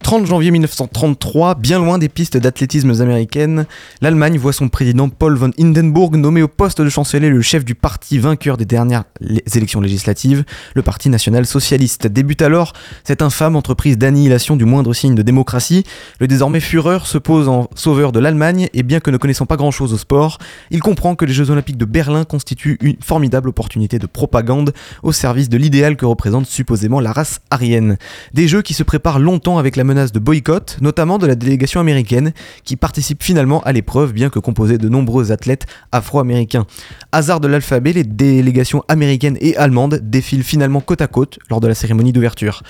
30 0.04 0.26
janvier 0.26 0.52
1933, 0.52 1.56
bien 1.56 1.80
loin 1.80 1.98
des 1.98 2.08
pistes 2.08 2.38
d'athlétisme 2.38 2.92
américaines, 3.02 3.66
l'Allemagne 4.02 4.38
voit 4.38 4.54
son 4.54 4.70
président 4.70 5.10
Paul 5.10 5.36
von 5.36 5.52
Hindenburg 5.60 6.16
nommé 6.16 6.42
au 6.42 6.48
poste 6.48 6.82
de 6.82 6.88
chancelier 6.88 7.30
le 7.30 7.42
chef 7.42 7.66
du 7.66 7.76
parti 7.76 8.18
vainqueur 8.18 8.56
des 8.56 8.64
dernières 8.64 9.04
élections 9.54 9.82
législatives, 9.82 10.46
le 10.76 10.82
Parti 10.82 11.10
national 11.10 11.46
socialiste. 11.46 12.08
Débute 12.08 12.42
alors 12.42 12.72
cette 13.04 13.22
infâme 13.22 13.58
entreprise 13.58 13.98
d'annihilation 13.98 14.56
du 14.56 14.64
moindre 14.64 14.94
signe 14.94 15.16
de 15.16 15.22
démocratie. 15.24 15.84
Le 16.20 16.28
désormais 16.28 16.62
Führer 16.62 17.00
se 17.04 17.18
pose 17.18 17.50
en 17.50 17.68
sauveur 17.76 18.12
de 18.14 18.20
l'Allemagne 18.20 18.70
et 18.74 18.84
bien 18.84 19.02
que 19.02 19.12
ne 19.12 19.18
connaissant 19.18 19.46
pas 19.46 19.58
grand-chose 19.58 19.94
au 19.94 19.98
sport, 19.98 20.38
il 20.72 20.80
comprend 20.80 21.16
que 21.16 21.26
les 21.26 21.34
Jeux 21.34 21.50
olympiques 21.50 21.78
de 21.78 21.86
Berlin 21.86 22.24
constituent 22.24 22.78
une 22.82 22.96
formidable 23.04 23.50
opportunité 23.50 24.00
de 24.00 24.06
propagande 24.06 24.74
au 25.04 25.12
service 25.12 25.50
de 25.50 25.58
l'idéal 25.58 25.98
que 25.98 26.06
représente 26.06 26.46
supposément 26.46 27.02
la 27.02 27.12
race 27.12 27.40
aryenne. 27.50 27.98
Des 28.34 28.48
Jeux 28.48 28.62
qui 28.62 28.74
se 28.74 28.84
préparent 28.84 29.20
longtemps 29.20 29.58
avec 29.58 29.76
la 29.76 29.84
menace 29.88 30.12
de 30.12 30.20
boycott, 30.20 30.78
notamment 30.82 31.18
de 31.18 31.26
la 31.26 31.36
délégation 31.36 31.80
américaine, 31.80 32.34
qui 32.64 32.76
participe 32.76 33.24
finalement 33.24 33.62
à 33.62 33.72
l'épreuve, 33.72 34.14
bien 34.14 34.30
que 34.30 34.40
composée 34.40 34.78
de 34.78 34.90
nombreux 34.90 35.32
athlètes 35.32 35.66
afro-américains. 35.92 36.68
Hasard 37.12 37.40
de 37.40 37.48
l'alphabet, 37.48 37.94
les 37.94 38.04
délégations 38.04 38.84
américaines 38.88 39.38
et 39.42 39.58
allemandes 39.58 40.00
défilent 40.04 40.44
finalement 40.44 40.82
côte 40.82 41.02
à 41.02 41.08
côte 41.08 41.40
lors 41.50 41.60
de 41.60 41.68
la 41.68 41.74
cérémonie 41.74 42.14
d'ouverture. 42.14 42.62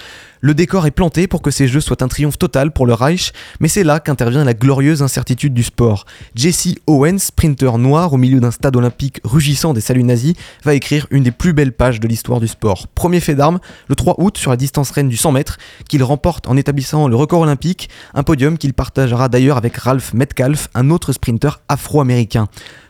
Le 0.42 0.54
décor 0.54 0.86
est 0.86 0.92
planté 0.92 1.28
pour 1.28 1.42
que 1.42 1.52
ces 1.52 1.68
jeux 1.68 1.82
soient 1.82 2.04
un 2.04 2.08
triomphe 2.08 2.38
total 2.38 2.72
pour 2.72 2.86
le 2.86 2.94
Reich, 2.94 3.34
mais 3.60 3.68
c'est 3.68 3.84
là 3.84 4.00
qu'intervient 4.00 4.44
la 4.44 4.54
glorieuse 4.54 5.02
incertitude 5.02 5.54
du 5.54 5.64
sport. 5.64 6.06
Jesse 6.36 6.76
Owens, 6.86 7.20
sprinter 7.20 7.78
noir 7.78 8.14
au 8.14 8.18
milieu 8.18 8.40
d'un 8.40 8.52
stade 8.52 8.76
olympique 8.76 9.20
rugissant 9.24 9.74
des 9.74 9.82
saluts 9.82 10.04
nazis, 10.04 10.34
va 10.64 10.74
écrire 10.76 11.08
une 11.10 11.24
des 11.24 11.32
plus 11.32 11.54
belles 11.54 11.74
pages 11.74 12.00
de 12.00 12.08
l'histoire 12.08 12.40
du 12.40 12.48
sport. 12.48 12.88
Premier 12.94 13.20
fait 13.20 13.36
d'armes, 13.36 13.60
le 13.88 13.96
3 13.96 14.16
août 14.20 14.38
sur 14.38 14.52
la 14.52 14.58
distance 14.58 14.92
reine 14.92 15.10
du 15.10 15.18
100 15.18 15.32
mètres, 15.32 15.58
qu'il 15.90 16.04
remporte 16.04 16.48
en 16.48 16.58
établissant 16.58 17.08
le 17.08 17.16
record 17.16 17.42
olympique, 17.42 17.90
un 18.14 18.24
podium 18.24 18.58
qu'il 18.58 18.74
partagera 18.74 19.30
d'ailleurs 19.30 19.58
avec 19.58 19.76
Ralph 19.78 20.14
Metcalf, 20.14 20.70
un 20.76 20.90
autre 20.90 21.14
sprinter 21.14 21.62
afro-américain. 21.68 22.48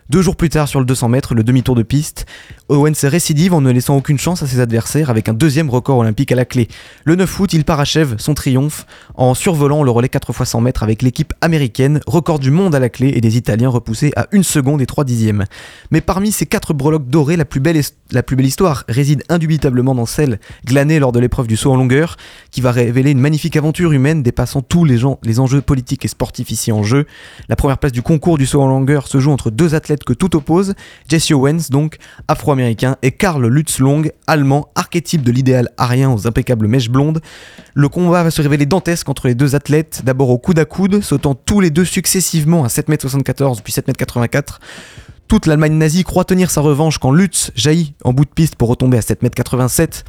Deux 0.10 0.22
jours 0.22 0.38
plus 0.38 0.48
tard, 0.48 0.70
sur 0.70 0.80
le 0.80 0.86
200 0.86 1.10
mètres, 1.10 1.36
le 1.36 1.44
demi-tour 1.44 1.76
de 1.76 1.84
piste, 1.84 2.26
Owens 2.70 3.06
récidive 3.06 3.54
en 3.54 3.62
ne 3.62 3.72
laissant 3.72 3.96
aucune 3.96 4.20
chance 4.20 4.44
à 4.44 4.48
ses 4.48 4.60
adversaires 4.60 5.10
avec 5.10 5.30
un 5.30 5.34
deuxième 5.34 5.70
record 5.70 6.00
olympique 6.00 6.34
à 6.34 6.36
la 6.36 6.44
clé. 6.44 6.68
Le 7.06 7.16
9 7.16 7.40
août, 7.40 7.54
il 7.54 7.64
parachève 7.64 8.16
son 8.18 8.34
triomphe 8.34 8.86
en 9.16 9.34
survolant 9.34 9.84
le 9.84 9.92
relais 9.92 10.10
4 10.10 10.32
x 10.32 10.50
100 10.50 10.62
mètres 10.62 10.84
avec 10.84 11.02
l'équipe 11.02 11.34
américaine, 11.40 12.02
record 12.08 12.40
du 12.40 12.52
monde 12.52 12.76
à 12.76 12.80
la 12.80 12.90
clé 12.90 13.14
et 13.16 13.22
des 13.22 13.38
Italiens 13.38 13.70
repoussés 13.70 14.12
à 14.18 14.28
1 14.34 14.44
seconde 14.44 14.82
et 14.82 14.86
3 14.86 15.06
dixièmes. 15.06 15.46
Mais 15.92 16.02
parmi 16.02 16.34
ces 16.34 16.46
quatre 16.46 16.74
breloques 16.74 17.08
dorées, 17.08 17.38
la 17.38 17.46
plus 17.46 17.62
belle, 17.62 17.78
histoire 18.46 18.84
réside 18.90 19.24
indubitablement 19.30 19.96
dans 19.96 20.06
celle 20.06 20.38
glanée 20.66 21.00
lors 21.00 21.14
de 21.14 21.22
l'épreuve 21.22 21.48
du 21.48 21.56
saut 21.56 21.72
en 21.72 21.78
longueur, 21.78 22.18
qui 22.52 22.60
va 22.60 22.74
révéler 22.74 23.12
une 23.12 23.22
magnifique 23.22 23.56
aventure 23.56 23.94
humaine 23.94 24.24
dépassant 24.24 24.62
tous 24.62 24.84
les, 24.84 25.06
enjeux 25.40 25.62
politiques 25.62 26.04
et 26.04 26.10
sportifs 26.10 26.52
ici 26.52 26.74
en 26.74 26.84
jeu. 26.84 27.06
La 27.48 27.56
première 27.56 27.78
place 27.78 27.94
du 27.94 28.02
concours 28.02 28.38
du 28.38 28.46
saut 28.46 28.62
en 28.62 28.68
longueur 28.68 29.08
se 29.08 29.20
joue 29.20 29.32
entre 29.32 29.52
deux 29.52 29.74
athlètes 29.74 30.04
que 30.04 30.14
tout 30.14 30.36
oppose, 30.36 30.74
Jesse 31.08 31.32
Owens, 31.32 31.70
donc 31.70 31.98
et 32.60 33.12
Karl 33.12 33.48
Lutzlong, 33.48 34.12
allemand, 34.26 34.70
archétype 34.76 35.22
de 35.22 35.32
l'idéal 35.32 35.70
arien 35.78 36.12
aux 36.12 36.28
impeccables 36.28 36.68
mèches 36.68 36.90
blondes. 36.90 37.22
Le 37.74 37.90
combat 37.90 38.24
va 38.24 38.32
se 38.32 38.42
révéler 38.42 38.66
dantesque 38.66 39.08
entre 39.10 39.28
les 39.28 39.36
deux 39.36 39.56
athlètes, 39.56 40.02
d'abord 40.04 40.30
au 40.30 40.38
coude 40.38 40.60
à 40.60 40.66
coude, 40.66 41.02
sautant 41.02 41.36
tous 41.36 41.60
les 41.60 41.70
deux 41.70 41.86
successivement 41.86 42.64
à 42.64 42.68
7m74 42.68 43.62
puis 43.62 43.74
7m84 43.74 44.60
Toute 45.28 45.46
l'Allemagne 45.46 45.74
nazie 45.74 46.06
croit 46.06 46.24
tenir 46.24 46.50
sa 46.50 46.62
revanche 46.62 47.00
quand 47.00 47.12
Lutz 47.12 47.52
jaillit 47.54 47.94
en 48.06 48.14
bout 48.14 48.24
de 48.24 48.30
piste 48.30 48.56
pour 48.56 48.70
retomber 48.70 48.98
à 48.98 49.02
7m87. 49.02 50.06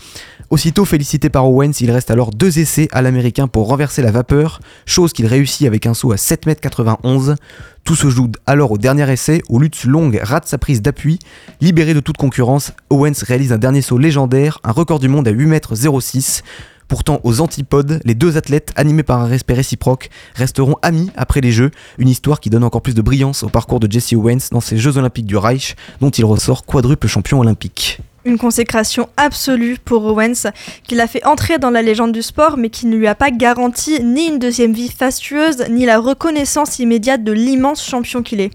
Aussitôt 0.51 0.85
félicité 0.85 1.29
par 1.29 1.49
Owens, 1.49 1.73
il 1.81 1.91
reste 1.91 2.13
alors 2.13 2.31
deux 2.31 2.61
essais 2.61 2.87
à 2.93 3.03
l'américain 3.03 3.49
pour 3.49 3.67
renverser 3.67 4.01
la 4.01 4.13
vapeur, 4.13 4.61
chose 4.87 5.13
qu'il 5.13 5.27
réussit 5.27 5.67
avec 5.67 5.87
un 5.87 5.95
saut 5.95 6.13
à 6.13 6.15
7m91. 6.15 7.35
Tout 7.83 7.97
se 7.97 8.09
joue 8.09 8.31
alors 8.47 8.71
au 8.71 8.79
dernier 8.79 9.11
essai 9.11 9.43
où 9.49 9.59
Lutz 9.59 9.87
Long 9.87 10.13
rate 10.23 10.47
sa 10.47 10.57
prise 10.57 10.83
d'appui. 10.83 11.19
Libéré 11.61 11.95
de 11.95 12.01
toute 12.01 12.17
concurrence, 12.17 12.73
Owens 12.89 13.25
réalise 13.27 13.53
un 13.53 13.59
dernier 13.59 13.83
saut 13.83 13.99
légendaire, 13.99 14.61
un 14.63 14.73
record 14.73 15.01
du 15.01 15.09
monde 15.09 15.27
à 15.27 15.33
8m06. 15.33 16.43
Pourtant, 16.89 17.21
aux 17.23 17.43
antipodes, 17.43 18.01
les 18.05 18.15
deux 18.15 18.39
athlètes, 18.39 18.73
animés 18.75 19.03
par 19.03 19.21
un 19.21 19.27
respect 19.27 19.53
réciproque, 19.53 20.09
resteront 20.35 20.77
amis 20.81 21.11
après 21.17 21.43
les 21.43 21.53
Jeux, 21.53 21.71
une 21.99 22.09
histoire 22.09 22.41
qui 22.41 22.49
donne 22.49 22.65
encore 22.65 22.81
plus 22.81 22.95
de 22.95 23.03
brillance 23.03 23.43
au 23.43 23.51
parcours 23.51 23.79
de 23.79 23.93
Jesse 23.93 24.15
Owens 24.15 24.49
dans 24.51 24.63
ces 24.63 24.79
Jeux 24.79 24.97
Olympiques 24.97 25.27
du 25.27 25.37
Reich, 25.37 25.77
dont 26.01 26.09
il 26.09 26.25
ressort 26.25 26.65
quadruple 26.65 27.07
champion 27.07 27.41
olympique. 27.41 28.01
Une 28.25 28.39
consécration 28.39 29.09
absolue 29.19 29.77
pour 29.85 30.05
Owens, 30.05 30.51
qui 30.83 30.95
l'a 30.95 31.07
fait 31.07 31.25
entrer 31.27 31.59
dans 31.59 31.71
la 31.71 31.83
légende 31.83 32.13
du 32.13 32.23
sport, 32.23 32.57
mais 32.57 32.71
qui 32.71 32.87
ne 32.87 32.97
lui 32.97 33.07
a 33.07 33.15
pas 33.15 33.31
garanti 33.31 34.03
ni 34.03 34.27
une 34.27 34.39
deuxième 34.39 34.73
vie 34.73 34.91
fastueuse, 34.91 35.65
ni 35.71 35.85
la 35.85 35.99
reconnaissance 35.99 36.79
immédiate 36.79 37.23
de 37.23 37.33
l'immense 37.33 37.87
champion 37.87 38.23
qu'il 38.23 38.41
est. 38.41 38.51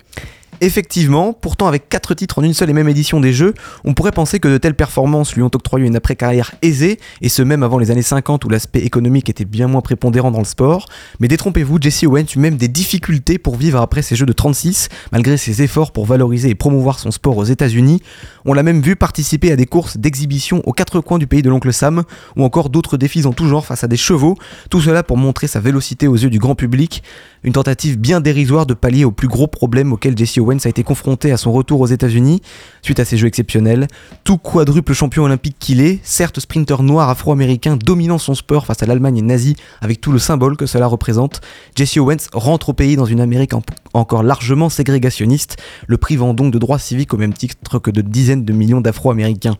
Effectivement, 0.63 1.33
pourtant 1.33 1.67
avec 1.67 1.89
4 1.89 2.13
titres 2.13 2.39
en 2.39 2.41
une 2.41 2.53
seule 2.53 2.69
et 2.69 2.73
même 2.73 2.87
édition 2.87 3.19
des 3.19 3.33
Jeux, 3.33 3.53
on 3.83 3.93
pourrait 3.93 4.13
penser 4.13 4.39
que 4.39 4.47
de 4.47 4.57
telles 4.57 4.75
performances 4.75 5.35
lui 5.35 5.43
ont 5.43 5.51
octroyé 5.53 5.85
une 5.85 5.97
après-carrière 5.97 6.55
aisée, 6.61 6.99
et 7.21 7.27
ce 7.27 7.41
même 7.41 7.63
avant 7.63 7.79
les 7.79 7.91
années 7.91 8.01
50 8.01 8.45
où 8.45 8.49
l'aspect 8.49 8.79
économique 8.79 9.29
était 9.29 9.43
bien 9.43 9.67
moins 9.67 9.81
prépondérant 9.81 10.31
dans 10.31 10.39
le 10.39 10.45
sport. 10.45 10.87
Mais 11.19 11.27
détrompez-vous, 11.27 11.79
Jesse 11.81 12.03
Owens 12.03 12.27
eut 12.33 12.39
même 12.39 12.55
des 12.55 12.69
difficultés 12.69 13.37
pour 13.37 13.57
vivre 13.57 13.81
après 13.81 14.01
ces 14.01 14.15
Jeux 14.15 14.25
de 14.25 14.31
36, 14.31 14.87
malgré 15.11 15.35
ses 15.35 15.61
efforts 15.63 15.91
pour 15.91 16.05
valoriser 16.05 16.47
et 16.47 16.55
promouvoir 16.55 16.97
son 16.97 17.11
sport 17.11 17.35
aux 17.35 17.43
États-Unis. 17.43 18.01
On 18.45 18.53
l'a 18.53 18.63
même 18.63 18.79
vu 18.79 18.95
participer 18.95 19.51
à 19.51 19.57
des 19.57 19.65
courses 19.65 19.97
d'exhibition 19.97 20.61
aux 20.63 20.71
quatre 20.71 21.01
coins 21.01 21.19
du 21.19 21.27
pays 21.27 21.41
de 21.41 21.49
l'oncle 21.49 21.73
Sam, 21.73 22.03
ou 22.37 22.43
encore 22.45 22.69
d'autres 22.69 22.95
défis 22.95 23.25
en 23.25 23.33
tout 23.33 23.49
genre 23.49 23.65
face 23.65 23.83
à 23.83 23.89
des 23.89 23.97
chevaux, 23.97 24.37
tout 24.69 24.79
cela 24.79 25.03
pour 25.03 25.17
montrer 25.17 25.47
sa 25.47 25.59
vélocité 25.59 26.07
aux 26.07 26.15
yeux 26.15 26.29
du 26.29 26.39
grand 26.39 26.55
public. 26.55 27.03
Une 27.43 27.51
tentative 27.51 27.99
bien 27.99 28.21
dérisoire 28.21 28.65
de 28.65 28.73
pallier 28.73 29.03
aux 29.03 29.11
plus 29.11 29.27
gros 29.27 29.47
problèmes 29.47 29.91
auxquels 29.91 30.17
Jesse 30.17 30.37
Owens 30.37 30.52
a 30.65 30.69
été 30.69 30.83
confronté 30.83 31.31
à 31.31 31.37
son 31.37 31.51
retour 31.51 31.79
aux 31.81 31.87
États-Unis 31.87 32.41
suite 32.81 32.99
à 32.99 33.05
ces 33.05 33.17
jeux 33.17 33.27
exceptionnels. 33.27 33.87
Tout 34.23 34.37
quadruple 34.37 34.93
champion 34.93 35.23
olympique 35.23 35.55
qu'il 35.59 35.81
est, 35.81 35.99
certes 36.03 36.39
sprinter 36.39 36.83
noir 36.83 37.09
afro-américain 37.09 37.77
dominant 37.77 38.17
son 38.17 38.35
sport 38.35 38.65
face 38.65 38.83
à 38.83 38.85
l'Allemagne 38.85 39.21
nazie 39.21 39.55
avec 39.81 40.01
tout 40.01 40.11
le 40.11 40.19
symbole 40.19 40.57
que 40.57 40.65
cela 40.65 40.87
représente, 40.87 41.41
Jesse 41.75 41.97
Owens 41.97 42.27
rentre 42.33 42.69
au 42.69 42.73
pays 42.73 42.95
dans 42.95 43.05
une 43.05 43.21
Amérique 43.21 43.53
en- 43.53 43.63
encore 43.93 44.23
largement 44.23 44.69
ségrégationniste, 44.69 45.57
le 45.87 45.97
privant 45.97 46.33
donc 46.33 46.51
de 46.53 46.59
droits 46.59 46.79
civiques 46.79 47.13
au 47.13 47.17
même 47.17 47.33
titre 47.33 47.79
que 47.79 47.91
de 47.91 48.01
dizaines 48.01 48.45
de 48.45 48.53
millions 48.53 48.81
d'afro-américains. 48.81 49.57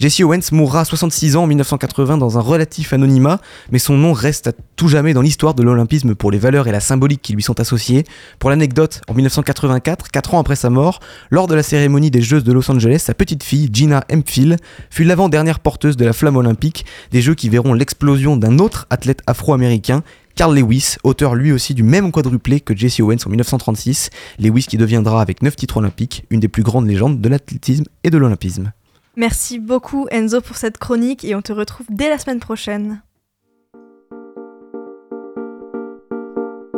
Jesse 0.00 0.20
Owens 0.20 0.50
mourra 0.52 0.80
à 0.80 0.84
66 0.86 1.36
ans 1.36 1.42
en 1.42 1.46
1980 1.46 2.16
dans 2.16 2.38
un 2.38 2.40
relatif 2.40 2.94
anonymat, 2.94 3.38
mais 3.70 3.78
son 3.78 3.98
nom 3.98 4.14
reste 4.14 4.46
à 4.46 4.52
tout 4.74 4.88
jamais 4.88 5.12
dans 5.12 5.20
l'histoire 5.20 5.52
de 5.52 5.62
l'olympisme 5.62 6.14
pour 6.14 6.30
les 6.30 6.38
valeurs 6.38 6.66
et 6.68 6.72
la 6.72 6.80
symbolique 6.80 7.20
qui 7.20 7.34
lui 7.34 7.42
sont 7.42 7.60
associées. 7.60 8.04
Pour 8.38 8.48
l'anecdote, 8.48 9.02
en 9.08 9.12
1984, 9.12 10.10
4 10.10 10.34
ans 10.34 10.40
après 10.40 10.56
sa 10.56 10.70
mort, 10.70 11.00
lors 11.30 11.48
de 11.48 11.54
la 11.54 11.62
cérémonie 11.62 12.10
des 12.10 12.22
Jeux 12.22 12.40
de 12.40 12.50
Los 12.50 12.70
Angeles, 12.70 13.02
sa 13.04 13.12
petite 13.12 13.42
fille, 13.42 13.68
Gina 13.70 14.02
Hemphill, 14.10 14.56
fut 14.88 15.04
l'avant-dernière 15.04 15.60
porteuse 15.60 15.98
de 15.98 16.06
la 16.06 16.14
flamme 16.14 16.36
olympique, 16.36 16.86
des 17.10 17.20
Jeux 17.20 17.34
qui 17.34 17.50
verront 17.50 17.74
l'explosion 17.74 18.38
d'un 18.38 18.58
autre 18.58 18.86
athlète 18.88 19.20
afro-américain, 19.26 20.02
Carl 20.34 20.58
Lewis, 20.58 20.96
auteur 21.04 21.34
lui 21.34 21.52
aussi 21.52 21.74
du 21.74 21.82
même 21.82 22.10
quadruplé 22.10 22.60
que 22.60 22.74
Jesse 22.74 23.00
Owens 23.00 23.26
en 23.26 23.28
1936, 23.28 24.08
Lewis 24.38 24.64
qui 24.66 24.78
deviendra 24.78 25.20
avec 25.20 25.42
9 25.42 25.54
titres 25.56 25.76
olympiques 25.76 26.24
une 26.30 26.40
des 26.40 26.48
plus 26.48 26.62
grandes 26.62 26.88
légendes 26.88 27.20
de 27.20 27.28
l'athlétisme 27.28 27.84
et 28.02 28.08
de 28.08 28.16
l'olympisme. 28.16 28.72
Merci 29.16 29.58
beaucoup 29.58 30.06
Enzo 30.10 30.40
pour 30.40 30.56
cette 30.56 30.78
chronique 30.78 31.24
et 31.24 31.34
on 31.34 31.42
te 31.42 31.52
retrouve 31.52 31.86
dès 31.90 32.08
la 32.08 32.18
semaine 32.18 32.40
prochaine. 32.40 33.02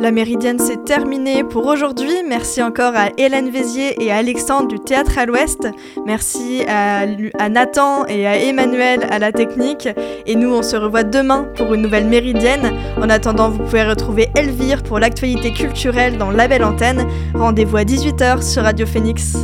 La 0.03 0.11
Méridienne 0.11 0.59
c'est 0.59 0.83
terminé 0.83 1.45
pour 1.45 1.65
aujourd'hui. 1.65 2.11
Merci 2.27 2.61
encore 2.61 2.93
à 2.93 3.07
Hélène 3.17 3.49
Vézier 3.49 4.03
et 4.03 4.11
à 4.11 4.17
Alexandre 4.17 4.67
du 4.67 4.77
Théâtre 4.77 5.17
à 5.17 5.25
l'Ouest. 5.25 5.69
Merci 6.05 6.63
à, 6.67 7.05
à 7.39 7.47
Nathan 7.47 8.05
et 8.07 8.27
à 8.27 8.35
Emmanuel 8.35 9.07
à 9.09 9.17
la 9.17 9.31
technique. 9.31 9.87
Et 10.25 10.35
nous, 10.35 10.53
on 10.53 10.61
se 10.61 10.75
revoit 10.75 11.03
demain 11.03 11.47
pour 11.55 11.73
une 11.73 11.83
nouvelle 11.83 12.07
Méridienne. 12.07 12.73
En 12.97 13.09
attendant, 13.09 13.49
vous 13.49 13.59
pouvez 13.59 13.85
retrouver 13.85 14.27
Elvire 14.35 14.83
pour 14.83 14.99
l'actualité 14.99 15.53
culturelle 15.53 16.17
dans 16.17 16.31
La 16.31 16.49
Belle 16.49 16.65
Antenne. 16.65 17.07
Rendez-vous 17.33 17.77
à 17.77 17.83
18h 17.83 18.41
sur 18.41 18.63
Radio 18.63 18.85
Phoenix. 18.85 19.37